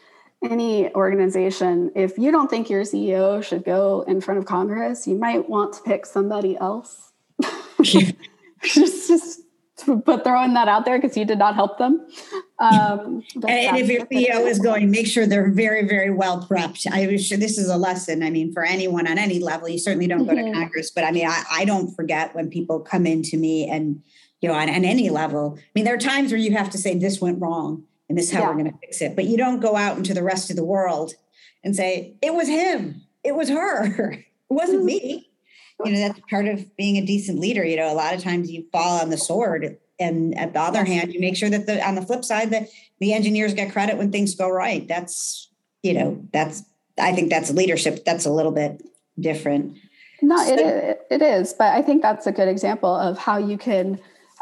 any 0.43 0.93
organization, 0.95 1.91
if 1.95 2.17
you 2.17 2.31
don't 2.31 2.49
think 2.49 2.69
your 2.69 2.83
CEO 2.83 3.43
should 3.43 3.65
go 3.65 4.03
in 4.07 4.21
front 4.21 4.37
of 4.37 4.45
Congress, 4.45 5.05
you 5.05 5.15
might 5.15 5.49
want 5.49 5.73
to 5.73 5.81
pick 5.81 6.05
somebody 6.05 6.57
else. 6.57 7.11
just, 7.81 9.07
just 9.07 9.41
but 10.05 10.23
throwing 10.23 10.53
that 10.53 10.67
out 10.67 10.85
there 10.85 10.99
because 10.99 11.17
you 11.17 11.25
did 11.25 11.39
not 11.39 11.55
help 11.55 11.77
them. 11.77 12.07
Um, 12.59 13.23
and, 13.47 13.77
if 13.77 13.89
your 13.89 14.05
CEO 14.05 14.45
is 14.45 14.59
going, 14.59 14.89
make 14.91 15.07
sure 15.07 15.25
they're 15.25 15.51
very, 15.51 15.87
very 15.87 16.11
well 16.11 16.45
prepped. 16.49 16.87
I 16.91 17.07
was 17.07 17.25
sure 17.25 17.37
this 17.37 17.57
is 17.57 17.69
a 17.69 17.77
lesson. 17.77 18.23
I 18.23 18.29
mean, 18.29 18.53
for 18.53 18.63
anyone 18.63 19.07
on 19.07 19.17
any 19.17 19.39
level, 19.39 19.69
you 19.69 19.79
certainly 19.79 20.07
don't 20.07 20.25
go 20.25 20.33
mm-hmm. 20.33 20.53
to 20.53 20.53
Congress, 20.53 20.91
but 20.91 21.03
I 21.03 21.11
mean, 21.11 21.27
I, 21.27 21.43
I, 21.51 21.65
don't 21.65 21.93
forget 21.95 22.35
when 22.35 22.49
people 22.49 22.79
come 22.79 23.05
into 23.05 23.37
me 23.37 23.69
and, 23.69 24.01
you 24.41 24.49
know, 24.49 24.55
on, 24.55 24.69
on, 24.69 24.85
any 24.85 25.09
level. 25.09 25.57
I 25.57 25.63
mean, 25.75 25.85
there 25.85 25.95
are 25.95 25.99
times 25.99 26.31
where 26.31 26.39
you 26.39 26.51
have 26.51 26.69
to 26.71 26.77
say, 26.77 26.97
this 26.97 27.21
went 27.21 27.41
wrong 27.41 27.83
and 28.07 28.17
this 28.17 28.25
is 28.25 28.31
how 28.33 28.41
yeah. 28.41 28.47
we're 28.47 28.53
going 28.53 28.71
to 28.71 28.77
fix 28.79 29.01
it. 29.01 29.15
But 29.15 29.25
you 29.25 29.37
don't 29.37 29.59
go 29.59 29.75
out 29.75 29.97
into 29.97 30.13
the 30.13 30.23
rest 30.23 30.49
of 30.49 30.55
the 30.55 30.65
world 30.65 31.13
and 31.63 31.75
say, 31.75 32.17
it 32.21 32.33
was 32.33 32.47
him, 32.47 33.01
it 33.23 33.35
was 33.35 33.49
her, 33.49 34.11
it 34.11 34.25
wasn't 34.49 34.83
me 34.83 35.28
you 35.85 35.91
know 35.91 35.99
that's 35.99 36.19
part 36.29 36.47
of 36.47 36.75
being 36.75 36.97
a 36.97 37.05
decent 37.05 37.39
leader 37.39 37.63
you 37.63 37.77
know 37.77 37.91
a 37.91 37.95
lot 37.95 38.13
of 38.13 38.21
times 38.21 38.51
you 38.51 38.65
fall 38.71 38.99
on 38.99 39.09
the 39.09 39.17
sword 39.17 39.77
and 39.99 40.37
at 40.37 40.53
the 40.53 40.59
other 40.59 40.85
hand 40.85 41.13
you 41.13 41.19
make 41.19 41.35
sure 41.35 41.49
that 41.49 41.65
the 41.65 41.85
on 41.85 41.95
the 41.95 42.01
flip 42.01 42.23
side 42.23 42.49
that 42.49 42.69
the 42.99 43.13
engineers 43.13 43.53
get 43.53 43.71
credit 43.71 43.97
when 43.97 44.11
things 44.11 44.35
go 44.35 44.49
right. 44.49 44.87
That's 44.87 45.47
you 45.83 45.93
know 45.93 46.21
that's 46.33 46.63
i 46.97 47.13
think 47.13 47.29
that's 47.29 47.51
leadership 47.51 48.03
that's 48.05 48.25
a 48.25 48.31
little 48.31 48.51
bit 48.51 48.85
different. 49.19 49.77
No 50.21 50.37
so, 50.37 50.53
it, 50.53 51.01
it 51.09 51.21
is 51.21 51.53
but 51.53 51.73
i 51.73 51.81
think 51.81 52.01
that's 52.01 52.27
a 52.27 52.31
good 52.31 52.49
example 52.49 52.93
of 52.93 53.17
how 53.17 53.37
you 53.37 53.57
can 53.57 53.99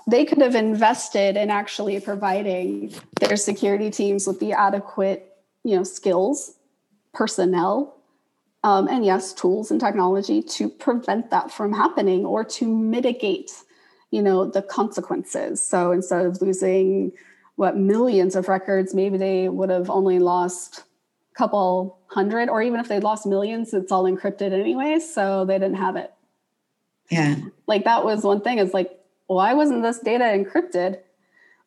they 0.09 0.25
could 0.25 0.39
have 0.39 0.55
invested 0.55 1.37
in 1.37 1.51
actually 1.51 1.99
providing 1.99 2.93
their 3.19 3.37
security 3.37 3.91
teams 3.91 4.25
with 4.25 4.39
the 4.39 4.53
adequate 4.53 5.37
you 5.63 5.75
know 5.75 5.83
skills 5.83 6.55
personnel 7.13 7.96
um, 8.67 8.89
and 8.89 9.05
yes 9.05 9.31
tools 9.31 9.71
and 9.71 9.79
technology 9.79 10.41
to 10.41 10.67
prevent 10.67 11.29
that 11.29 11.49
from 11.49 11.71
happening 11.71 12.25
or 12.25 12.43
to 12.43 12.67
mitigate 12.67 13.51
you 14.11 14.21
know 14.21 14.45
the 14.45 14.61
consequences. 14.61 15.65
So 15.65 15.91
instead 15.91 16.25
of 16.25 16.41
losing 16.41 17.13
what 17.55 17.77
millions 17.77 18.35
of 18.35 18.49
records 18.49 18.93
maybe 18.93 19.17
they 19.17 19.47
would 19.47 19.69
have 19.69 19.89
only 19.89 20.19
lost 20.19 20.79
a 20.79 21.35
couple 21.35 21.97
hundred 22.07 22.49
or 22.49 22.61
even 22.61 22.79
if 22.81 22.89
they 22.89 22.99
lost 22.99 23.25
millions 23.25 23.73
it's 23.73 23.91
all 23.91 24.03
encrypted 24.03 24.51
anyway 24.51 24.99
so 24.99 25.45
they 25.45 25.57
didn't 25.57 25.77
have 25.77 25.95
it. 25.95 26.11
Yeah. 27.09 27.35
Like 27.67 27.85
that 27.85 28.03
was 28.03 28.23
one 28.23 28.41
thing 28.41 28.59
is 28.59 28.73
like 28.73 28.91
why 29.27 29.53
wasn't 29.53 29.83
this 29.83 29.99
data 29.99 30.25
encrypted? 30.25 30.99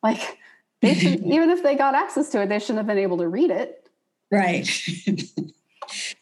Like 0.03 0.37
they 0.81 0.93
should 0.99 1.23
even 1.25 1.49
if 1.49 1.63
they 1.63 1.75
got 1.75 1.95
access 1.95 2.29
to 2.29 2.41
it 2.43 2.49
they 2.49 2.59
shouldn't 2.59 2.77
have 2.77 2.87
been 2.87 2.99
able 2.99 3.17
to 3.17 3.27
read 3.27 3.49
it. 3.49 3.87
Right 4.29 4.69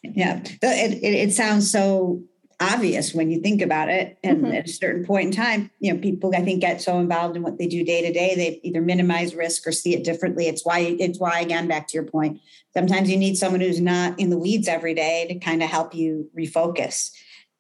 yeah. 0.04 0.42
It, 0.62 1.04
it, 1.04 1.14
it, 1.14 1.34
sounds 1.34 1.72
so 1.72 2.24
obvious 2.60 3.14
when 3.14 3.32
you 3.32 3.40
think 3.42 3.62
about 3.62 3.90
it. 3.90 4.18
And 4.24 4.44
mm-hmm. 4.44 4.54
at 4.54 4.68
a 4.68 4.72
certain 4.72 5.06
point 5.06 5.28
in 5.28 5.32
time 5.32 5.72
you 5.80 5.94
know 5.94 6.00
people 6.00 6.32
i 6.36 6.42
think 6.42 6.62
get 6.62 6.82
so 6.82 7.00
involved 7.00 7.36
in 7.38 7.42
what 7.42 7.58
they 7.58 7.68
do 7.68 7.86
day 7.86 8.02
to 8.02 8.12
day 8.12 8.36
they 8.36 8.60
either 8.64 8.82
minimize 8.82 9.34
risk 9.34 9.66
or 9.66 9.72
see 9.72 9.96
it 9.96 10.04
differently. 10.04 10.48
It's 10.48 10.66
why 10.66 10.80
it's 10.80 11.20
why 11.20 11.40
again 11.40 11.68
back 11.68 11.88
to 11.88 11.94
your 11.94 12.04
point 12.04 12.42
sometimes 12.74 13.10
you 13.10 13.18
need 13.18 13.38
someone 13.38 13.62
who's 13.62 13.82
not 13.82 14.20
in 14.20 14.30
the 14.30 14.38
weeds 14.38 14.68
every 14.68 14.94
day 14.94 15.26
to 15.30 15.40
kind 15.40 15.64
of 15.64 15.70
help 15.70 15.96
you 15.96 16.30
refocus. 16.38 17.12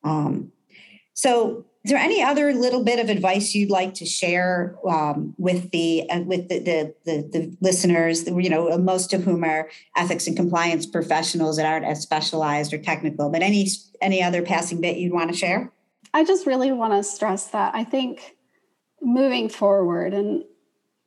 Um, 0.03 0.51
so 1.13 1.65
is 1.85 1.91
there 1.91 1.99
any 1.99 2.21
other 2.21 2.51
little 2.53 2.83
bit 2.83 2.99
of 2.99 3.09
advice 3.09 3.55
you'd 3.55 3.69
like 3.69 3.93
to 3.95 4.05
share 4.05 4.75
um, 4.85 5.33
with 5.37 5.71
the 5.71 6.09
uh, 6.09 6.21
with 6.21 6.49
the, 6.49 6.59
the, 6.59 6.95
the 7.05 7.21
the 7.31 7.57
listeners? 7.61 8.27
You 8.27 8.49
know, 8.49 8.77
most 8.77 9.13
of 9.13 9.23
whom 9.23 9.45
are 9.45 9.69
ethics 9.95 10.27
and 10.27 10.35
compliance 10.35 10.85
professionals 10.85 11.55
that 11.55 11.65
aren't 11.65 11.85
as 11.85 12.01
specialized 12.01 12.73
or 12.73 12.79
technical. 12.79 13.29
But 13.29 13.43
any 13.43 13.69
any 14.01 14.21
other 14.21 14.41
passing 14.41 14.81
bit 14.81 14.97
you'd 14.97 15.13
want 15.13 15.31
to 15.31 15.37
share? 15.37 15.71
I 16.13 16.25
just 16.25 16.45
really 16.45 16.73
want 16.73 16.93
to 16.93 17.03
stress 17.03 17.47
that 17.47 17.73
I 17.73 17.85
think 17.85 18.35
moving 19.01 19.47
forward, 19.47 20.13
and 20.13 20.43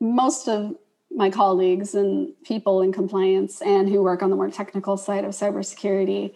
most 0.00 0.48
of 0.48 0.74
my 1.14 1.28
colleagues 1.28 1.94
and 1.94 2.32
people 2.44 2.80
in 2.80 2.92
compliance 2.92 3.60
and 3.60 3.90
who 3.90 4.02
work 4.02 4.22
on 4.22 4.30
the 4.30 4.36
more 4.36 4.50
technical 4.50 4.96
side 4.96 5.26
of 5.26 5.32
cybersecurity, 5.32 6.32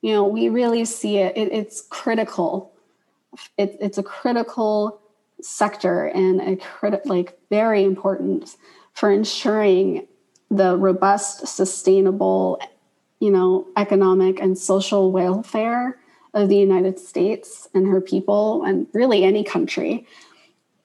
you 0.00 0.12
know, 0.12 0.28
we 0.28 0.48
really 0.48 0.84
see 0.84 1.16
it, 1.16 1.36
it 1.36 1.50
it's 1.50 1.82
critical 1.90 2.72
it, 3.56 3.76
it's 3.80 3.98
a 3.98 4.02
critical 4.02 5.00
sector 5.42 6.06
and 6.06 6.40
a 6.40 6.56
criti- 6.56 7.04
like 7.06 7.38
very 7.48 7.84
important 7.84 8.56
for 8.92 9.10
ensuring 9.10 10.06
the 10.50 10.76
robust 10.76 11.46
sustainable 11.46 12.60
you 13.20 13.30
know 13.30 13.66
economic 13.76 14.40
and 14.40 14.58
social 14.58 15.12
welfare 15.12 15.98
of 16.34 16.48
the 16.48 16.56
united 16.56 16.98
states 16.98 17.68
and 17.74 17.86
her 17.86 18.00
people 18.00 18.64
and 18.64 18.86
really 18.92 19.24
any 19.24 19.44
country. 19.44 20.06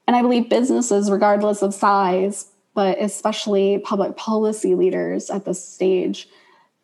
And 0.08 0.15
i 0.15 0.21
believe 0.21 0.49
businesses 0.49 1.12
regardless 1.12 1.62
of 1.62 1.73
size 1.73 2.47
but 2.75 3.01
especially 3.01 3.79
public 3.79 4.17
policy 4.17 4.75
leaders 4.75 5.29
at 5.29 5.45
this 5.45 5.65
stage 5.65 6.29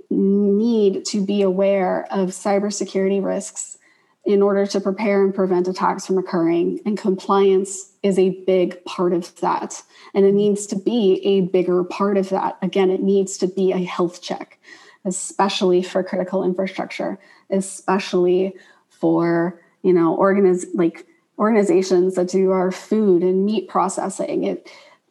need 0.10 1.06
to 1.06 1.24
be 1.24 1.42
aware 1.42 2.08
of 2.12 2.30
cybersecurity 2.30 3.24
risks 3.24 3.78
in 4.26 4.42
order 4.42 4.68
to 4.68 4.80
prepare 4.80 5.24
and 5.24 5.34
prevent 5.34 5.68
attacks 5.68 6.06
from 6.06 6.18
occurring. 6.18 6.80
And 6.86 6.98
compliance 6.98 7.92
is 8.04 8.20
a 8.20 8.44
big 8.46 8.84
part 8.86 9.14
of 9.14 9.36
that. 9.42 9.82
And 10.14 10.26
it 10.26 10.34
needs 10.34 10.68
to 10.68 10.76
be 10.76 11.22
a 11.26 11.42
bigger 11.42 11.84
part 11.84 12.18
of 12.18 12.30
that. 12.30 12.58
Again, 12.62 12.92
it 12.92 13.02
needs 13.02 13.38
to 13.40 13.48
be 13.48 13.72
a 13.72 13.84
health 13.84 14.22
check, 14.22 14.60
especially 15.06 15.82
for 15.82 16.04
critical 16.04 16.44
infrastructure, 16.44 17.20
especially 17.50 18.56
for, 18.90 19.60
you 19.82 19.94
know, 19.94 20.16
organiz- 20.18 20.68
like 20.76 21.08
organizations 21.40 22.16
that 22.16 22.30
do 22.30 22.52
our 22.52 22.72
food 22.72 23.24
and 23.24 23.44
meat 23.44 23.68
processing. 23.68 24.44
It 24.44 24.70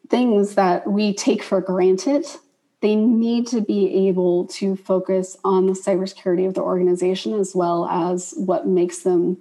things 0.09 0.57
that 0.57 0.89
we 0.89 1.15
take 1.15 1.43
for 1.43 1.61
granted 1.61 2.27
they 2.81 2.97
need 2.97 3.47
to 3.49 3.61
be 3.61 4.09
able 4.09 4.47
to 4.47 4.77
focus 4.77 5.37
on 5.45 5.67
the 5.67 5.73
cybersecurity 5.73 6.47
of 6.47 6.55
the 6.55 6.63
organization 6.63 7.35
as 7.35 7.55
well 7.55 7.87
as 7.87 8.33
what 8.37 8.67
makes 8.67 9.01
them 9.01 9.37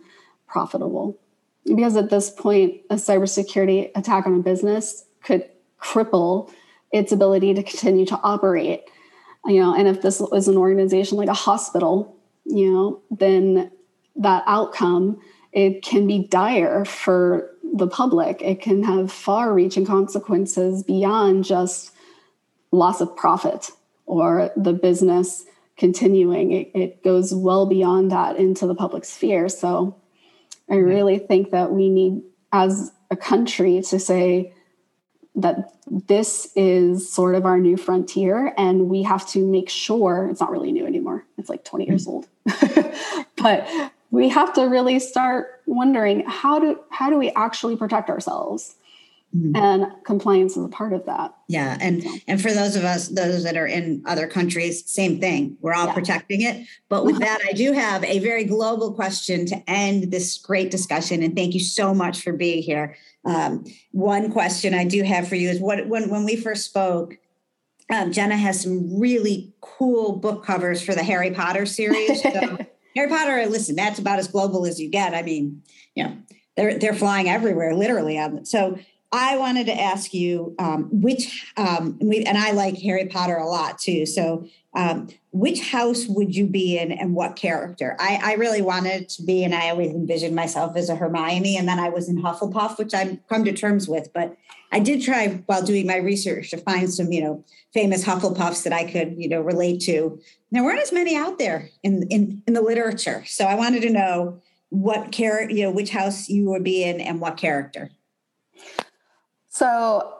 profitable. 0.47 1.17
Because 1.65 1.95
at 1.95 2.10
this 2.10 2.30
point, 2.30 2.82
a 2.89 2.95
cybersecurity 2.95 3.91
attack 3.95 4.25
on 4.25 4.36
a 4.36 4.39
business 4.39 5.06
could 5.23 5.47
cripple 5.82 6.52
its 6.91 7.12
ability 7.12 7.54
to 7.54 7.63
continue 7.63 8.06
to 8.08 8.19
operate. 8.23 8.84
You 9.45 9.62
know, 9.62 9.73
and 9.73 9.88
if 9.88 10.02
this 10.02 10.19
is 10.19 10.47
an 10.47 10.58
organization 10.58 11.17
like 11.17 11.30
a 11.30 11.34
hospital, 11.34 12.17
you 12.45 12.71
know, 12.71 13.02
then 13.10 13.71
that 14.15 14.43
outcome 14.47 15.19
it 15.52 15.82
can 15.82 16.06
be 16.06 16.19
dire 16.19 16.86
for 16.86 17.49
the 17.63 17.88
public. 17.88 18.41
It 18.41 18.62
can 18.62 18.84
have 18.84 19.12
far-reaching 19.12 19.86
consequences 19.86 20.84
beyond 20.84 21.43
just 21.43 21.91
loss 22.72 23.02
of 23.02 23.16
profit 23.16 23.72
or 24.06 24.52
the 24.56 24.74
business 24.74 25.46
continuing. 25.78 26.52
It, 26.52 26.72
it, 26.74 27.04
goes 27.04 27.34
well 27.34 27.66
beyond 27.66 28.12
that 28.12 28.36
into 28.36 28.68
the 28.68 28.76
public 28.76 29.06
sphere. 29.06 29.48
So 29.48 29.96
I 30.70 30.74
mm-hmm. 30.74 30.86
really 30.86 31.20
think 31.20 31.52
that 31.52 31.72
we 31.72 31.90
need, 31.90 32.22
as 32.52 32.92
a 33.10 33.15
country, 33.15 33.82
to 33.84 34.00
say 34.00 34.54
that 35.36 35.74
this 35.90 36.52
is 36.56 37.12
sort 37.12 37.36
of 37.36 37.46
our 37.46 37.60
new 37.60 37.78
frontier 37.78 38.54
and 38.58 38.90
we 38.90 39.04
have 39.04 39.28
to 39.30 39.46
make 39.46 39.70
sure 39.70 40.28
it's 40.30 40.42
not 40.42 40.52
really 40.52 40.72
new 40.72 40.86
anymore. 40.86 41.26
It's 41.38 41.50
like 41.50 41.63
20 41.63 41.88
years 41.88 42.08
mm-hmm. 42.08 42.12
old. 42.12 43.26
but 43.38 43.67
we 44.12 44.30
have 44.30 44.54
to 44.54 44.63
really 44.63 45.00
start 45.00 45.62
wondering 45.65 46.26
how 46.28 46.60
do 46.60 46.80
how 46.90 47.10
do 47.10 47.17
we 47.17 47.30
actually 47.32 47.78
protect 47.78 48.10
ourselves? 48.10 48.76
Mm-hmm. 49.36 49.56
And 49.56 49.86
compliance 50.06 50.58
is 50.58 50.65
a 50.65 50.69
part 50.69 50.92
of 50.92 51.06
that. 51.06 51.36
Yeah, 51.48 51.77
and 51.80 52.04
and 52.27 52.42
for 52.42 52.52
those 52.52 52.75
of 52.75 52.84
us, 52.84 53.10
those 53.10 53.44
that 53.44 53.58
are 53.58 53.67
in 53.67 54.02
other 54.08 54.25
countries, 54.25 54.92
same 54.92 55.19
thing. 55.19 55.56
We're 55.62 55.73
all 55.73 55.86
yeah. 55.86 55.94
protecting 55.94 56.42
it. 56.42 56.65
But 56.90 57.06
with 57.06 57.19
that, 57.19 57.40
I 57.48 57.52
do 57.54 57.71
have 57.73 58.04
a 58.04 58.17
very 58.19 58.44
global 58.44 58.92
question 58.92 59.46
to 59.48 59.69
end 59.69 60.12
this 60.12 60.40
great 60.40 60.71
discussion. 60.71 61.21
And 61.21 61.36
thank 61.36 61.54
you 61.54 61.60
so 61.60 61.94
much 61.94 62.23
for 62.23 62.34
being 62.34 62.63
here. 62.63 62.96
Um, 63.23 63.65
one 63.92 64.32
question 64.32 64.73
I 64.73 64.86
do 64.86 65.04
have 65.04 65.27
for 65.27 65.36
you 65.36 65.50
is 65.50 65.60
what 65.60 65.88
when 65.88 66.10
when 66.10 66.25
we 66.25 66.36
first 66.36 66.65
spoke. 66.65 67.17
Um, 67.92 68.12
Jenna 68.12 68.38
has 68.38 68.62
some 68.62 69.00
really 69.00 69.52
cool 69.62 70.17
book 70.17 70.46
covers 70.46 70.80
for 70.80 70.94
the 70.94 71.02
Harry 71.02 71.32
Potter 71.32 71.65
series. 71.65 72.21
So 72.21 72.30
Harry 72.96 73.10
Potter, 73.10 73.46
listen, 73.48 73.75
that's 73.75 73.98
about 73.98 74.19
as 74.19 74.27
global 74.27 74.67
as 74.67 74.80
you 74.80 74.90
get. 74.90 75.15
I 75.15 75.23
mean, 75.23 75.63
you 75.96 76.04
know, 76.04 76.17
they're 76.56 76.80
they're 76.80 76.94
flying 76.94 77.30
everywhere, 77.30 77.75
literally. 77.75 78.19
So 78.44 78.80
I 79.12 79.38
wanted 79.38 79.66
to 79.68 79.80
ask 79.80 80.14
you 80.14 80.56
um, 80.60 80.88
which, 80.92 81.52
um, 81.58 81.98
we, 82.00 82.24
and 82.24 82.38
I 82.38 82.52
like 82.52 82.78
Harry 82.80 83.08
Potter 83.08 83.38
a 83.38 83.48
lot 83.48 83.80
too. 83.80 84.06
So, 84.06 84.46
um, 84.76 85.08
which 85.32 85.68
house 85.72 86.06
would 86.08 86.36
you 86.36 86.46
be 86.46 86.78
in 86.78 86.92
and 86.92 87.16
what 87.16 87.36
character? 87.36 87.96
I, 88.00 88.20
I, 88.24 88.34
really 88.36 88.62
wanted 88.62 89.10
to 89.10 89.24
be, 89.24 89.44
and 89.44 89.56
I 89.56 89.70
always 89.70 89.90
envisioned 89.92 90.36
myself 90.36 90.76
as 90.76 90.90
a 90.90 90.96
Hermione, 90.96 91.58
and 91.58 91.68
then 91.68 91.80
I 91.80 91.90
was 91.90 92.08
in 92.08 92.22
Hufflepuff, 92.22 92.78
which 92.78 92.94
I've 92.94 93.18
come 93.28 93.44
to 93.46 93.52
terms 93.52 93.88
with. 93.88 94.14
But 94.14 94.38
I 94.72 94.80
did 94.80 95.02
try 95.02 95.28
while 95.48 95.64
doing 95.64 95.88
my 95.88 95.98
research 95.98 96.52
to 96.52 96.58
find 96.58 96.92
some, 96.92 97.12
you 97.12 97.24
know, 97.24 97.44
famous 97.74 98.06
Hufflepuffs 98.06 98.64
that 98.64 98.74
I 98.74 98.84
could, 98.84 99.16
you 99.18 99.28
know, 99.28 99.42
relate 99.42 99.82
to. 99.82 100.20
There 100.52 100.64
weren't 100.64 100.82
as 100.82 100.92
many 100.92 101.16
out 101.16 101.40
there 101.40 101.70
in 101.82 102.04
in, 102.10 102.44
in 102.46 102.54
the 102.54 102.62
literature, 102.62 103.24
so 103.26 103.46
I 103.46 103.56
wanted 103.56 103.82
to 103.84 103.90
know 103.90 104.40
what 104.70 105.12
character, 105.12 105.54
you 105.54 105.64
know, 105.64 105.72
which 105.72 105.90
house 105.90 106.30
you 106.30 106.46
would 106.52 106.64
be 106.64 106.84
in 106.84 107.02
and 107.02 107.20
what 107.20 107.38
character. 107.38 107.90
So 109.60 110.14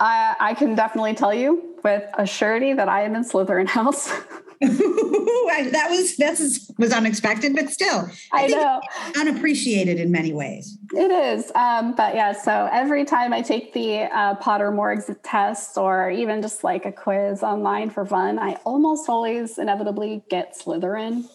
I, 0.00 0.34
I 0.40 0.54
can 0.54 0.74
definitely 0.74 1.12
tell 1.12 1.34
you 1.34 1.76
with 1.84 2.04
a 2.14 2.24
surety 2.24 2.72
that 2.72 2.88
I 2.88 3.02
am 3.02 3.14
in 3.14 3.22
Slytherin 3.22 3.68
house. 3.68 4.08
that 4.62 5.88
was 5.90 6.16
that's 6.16 6.72
was 6.78 6.90
unexpected, 6.90 7.54
but 7.54 7.68
still, 7.68 8.08
I, 8.32 8.44
I 8.44 8.46
know 8.46 8.80
unappreciated 9.18 10.00
in 10.00 10.10
many 10.10 10.32
ways. 10.32 10.78
It 10.94 11.10
is, 11.10 11.52
um, 11.54 11.94
but 11.96 12.14
yeah. 12.14 12.32
So 12.32 12.70
every 12.72 13.04
time 13.04 13.34
I 13.34 13.42
take 13.42 13.74
the 13.74 14.04
uh, 14.04 14.36
Pottermore 14.36 15.16
test, 15.22 15.76
or 15.76 16.10
even 16.10 16.40
just 16.40 16.64
like 16.64 16.86
a 16.86 16.92
quiz 16.92 17.42
online 17.42 17.90
for 17.90 18.06
fun, 18.06 18.38
I 18.38 18.52
almost 18.64 19.06
always 19.10 19.58
inevitably 19.58 20.22
get 20.30 20.56
Slytherin. 20.56 21.28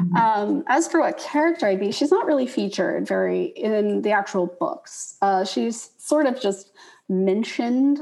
Mm-hmm. 0.00 0.16
Um, 0.16 0.64
as 0.68 0.88
for 0.88 1.00
what 1.00 1.18
character 1.18 1.66
I'd 1.66 1.80
be, 1.80 1.92
she's 1.92 2.10
not 2.10 2.26
really 2.26 2.46
featured 2.46 3.06
very 3.06 3.44
in 3.56 4.02
the 4.02 4.10
actual 4.10 4.46
books. 4.46 5.16
Uh, 5.22 5.44
she's 5.44 5.90
sort 5.98 6.26
of 6.26 6.40
just 6.40 6.72
mentioned 7.08 8.00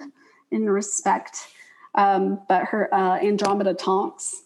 in 0.51 0.69
respect, 0.69 1.49
um, 1.95 2.41
but 2.49 2.65
her 2.65 2.93
uh, 2.95 3.19
Andromeda 3.19 3.75
Tonks. 3.75 4.43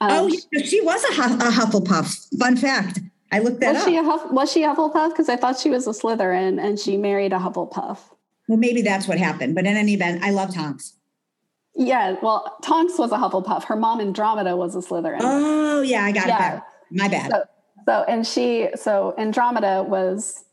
Um, 0.00 0.10
oh, 0.10 0.38
yeah, 0.52 0.62
she 0.64 0.80
was 0.80 1.02
a, 1.04 1.22
a, 1.22 1.50
Hufflepuff. 1.50 2.38
Fun 2.38 2.56
fact. 2.56 3.00
I 3.30 3.38
looked 3.38 3.60
that 3.60 3.74
was 3.74 3.82
up. 3.82 3.88
She 3.88 3.96
a 3.96 4.02
Huff, 4.02 4.30
was 4.30 4.52
she 4.52 4.62
a 4.64 4.74
Hufflepuff? 4.74 5.10
Because 5.10 5.28
I 5.28 5.36
thought 5.36 5.58
she 5.58 5.70
was 5.70 5.86
a 5.86 5.90
Slytherin 5.90 6.62
and 6.62 6.78
she 6.78 6.96
married 6.96 7.32
a 7.32 7.38
Hufflepuff. 7.38 7.98
Well, 8.48 8.58
maybe 8.58 8.82
that's 8.82 9.08
what 9.08 9.18
happened. 9.18 9.54
But 9.54 9.66
in 9.66 9.76
any 9.76 9.94
event, 9.94 10.22
I 10.22 10.30
love 10.30 10.54
Tonks. 10.54 10.94
Yeah, 11.74 12.16
well, 12.22 12.56
Tonks 12.62 12.98
was 12.98 13.12
a 13.12 13.16
Hufflepuff. 13.16 13.64
Her 13.64 13.76
mom 13.76 14.00
Andromeda 14.00 14.56
was 14.56 14.76
a 14.76 14.80
Slytherin. 14.80 15.18
Oh, 15.20 15.80
yeah, 15.80 16.04
I 16.04 16.12
got 16.12 16.26
yeah. 16.26 16.34
it 16.34 16.38
back. 16.38 16.66
My 16.90 17.08
bad. 17.08 17.30
So, 17.30 17.44
so, 17.86 18.04
and 18.06 18.26
she, 18.26 18.68
so 18.76 19.14
Andromeda 19.16 19.82
was 19.82 20.44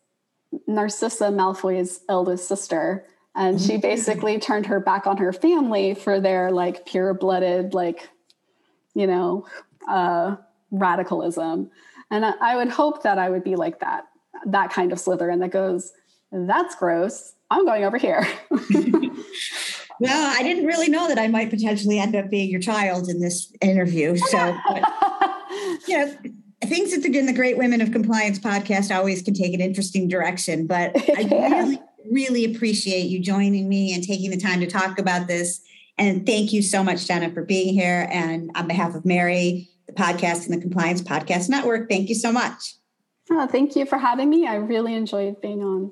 Narcissa 0.67 1.25
Malfoy's 1.25 2.01
eldest 2.07 2.47
sister. 2.47 3.05
And 3.35 3.61
she 3.61 3.73
mm-hmm. 3.73 3.81
basically 3.81 4.39
turned 4.39 4.65
her 4.67 4.79
back 4.79 5.07
on 5.07 5.17
her 5.17 5.33
family 5.33 5.93
for 5.93 6.19
their 6.19 6.51
like 6.51 6.85
pure 6.85 7.13
blooded, 7.13 7.73
like, 7.73 8.09
you 8.95 9.05
know, 9.05 9.45
uh, 9.89 10.37
radicalism. 10.71 11.69
And 12.11 12.25
I, 12.25 12.33
I 12.41 12.55
would 12.55 12.69
hope 12.69 13.03
that 13.03 13.17
I 13.17 13.29
would 13.29 13.43
be 13.43 13.55
like 13.55 13.81
that, 13.81 14.05
that 14.45 14.71
kind 14.71 14.91
of 14.91 14.97
Slytherin 14.97 15.39
that 15.41 15.51
goes, 15.51 15.91
that's 16.31 16.75
gross. 16.75 17.33
I'm 17.51 17.65
going 17.65 17.83
over 17.83 17.97
here. 17.97 18.25
well, 19.99 20.35
I 20.37 20.43
didn't 20.43 20.65
really 20.65 20.89
know 20.89 21.07
that 21.07 21.19
I 21.19 21.27
might 21.27 21.49
potentially 21.49 21.99
end 21.99 22.15
up 22.15 22.29
being 22.29 22.49
your 22.49 22.61
child 22.61 23.09
in 23.09 23.19
this 23.19 23.51
interview. 23.61 24.15
So, 24.15 24.57
but, 24.67 24.83
you 25.87 25.97
know, 25.97 26.15
things 26.63 26.95
that 26.95 27.05
in 27.05 27.25
the 27.25 27.33
Great 27.33 27.57
Women 27.57 27.81
of 27.81 27.91
Compliance 27.91 28.39
podcast 28.39 28.95
always 28.95 29.21
can 29.21 29.33
take 29.33 29.53
an 29.53 29.61
interesting 29.61 30.07
direction, 30.07 30.67
but 30.67 30.91
I 31.17 31.27
really, 31.29 31.81
really 32.11 32.55
appreciate 32.55 33.07
you 33.07 33.19
joining 33.19 33.67
me 33.67 33.93
and 33.93 34.03
taking 34.03 34.31
the 34.31 34.37
time 34.37 34.59
to 34.61 34.67
talk 34.67 34.99
about 34.99 35.27
this. 35.27 35.61
And 35.97 36.25
thank 36.25 36.53
you 36.53 36.61
so 36.61 36.81
much, 36.81 37.05
Jenna, 37.05 37.31
for 37.31 37.43
being 37.43 37.73
here. 37.73 38.07
And 38.11 38.51
on 38.55 38.67
behalf 38.67 38.95
of 38.95 39.05
Mary, 39.05 39.69
the 39.87 39.93
podcast, 39.93 40.45
and 40.45 40.53
the 40.53 40.61
Compliance 40.61 41.01
Podcast 41.01 41.49
Network, 41.49 41.89
thank 41.89 42.07
you 42.07 42.15
so 42.15 42.31
much. 42.31 42.75
Oh, 43.31 43.47
thank 43.47 43.75
you 43.75 43.85
for 43.85 43.97
having 43.97 44.29
me. 44.29 44.47
I 44.47 44.55
really 44.55 44.93
enjoyed 44.93 45.41
being 45.41 45.61
on. 45.61 45.91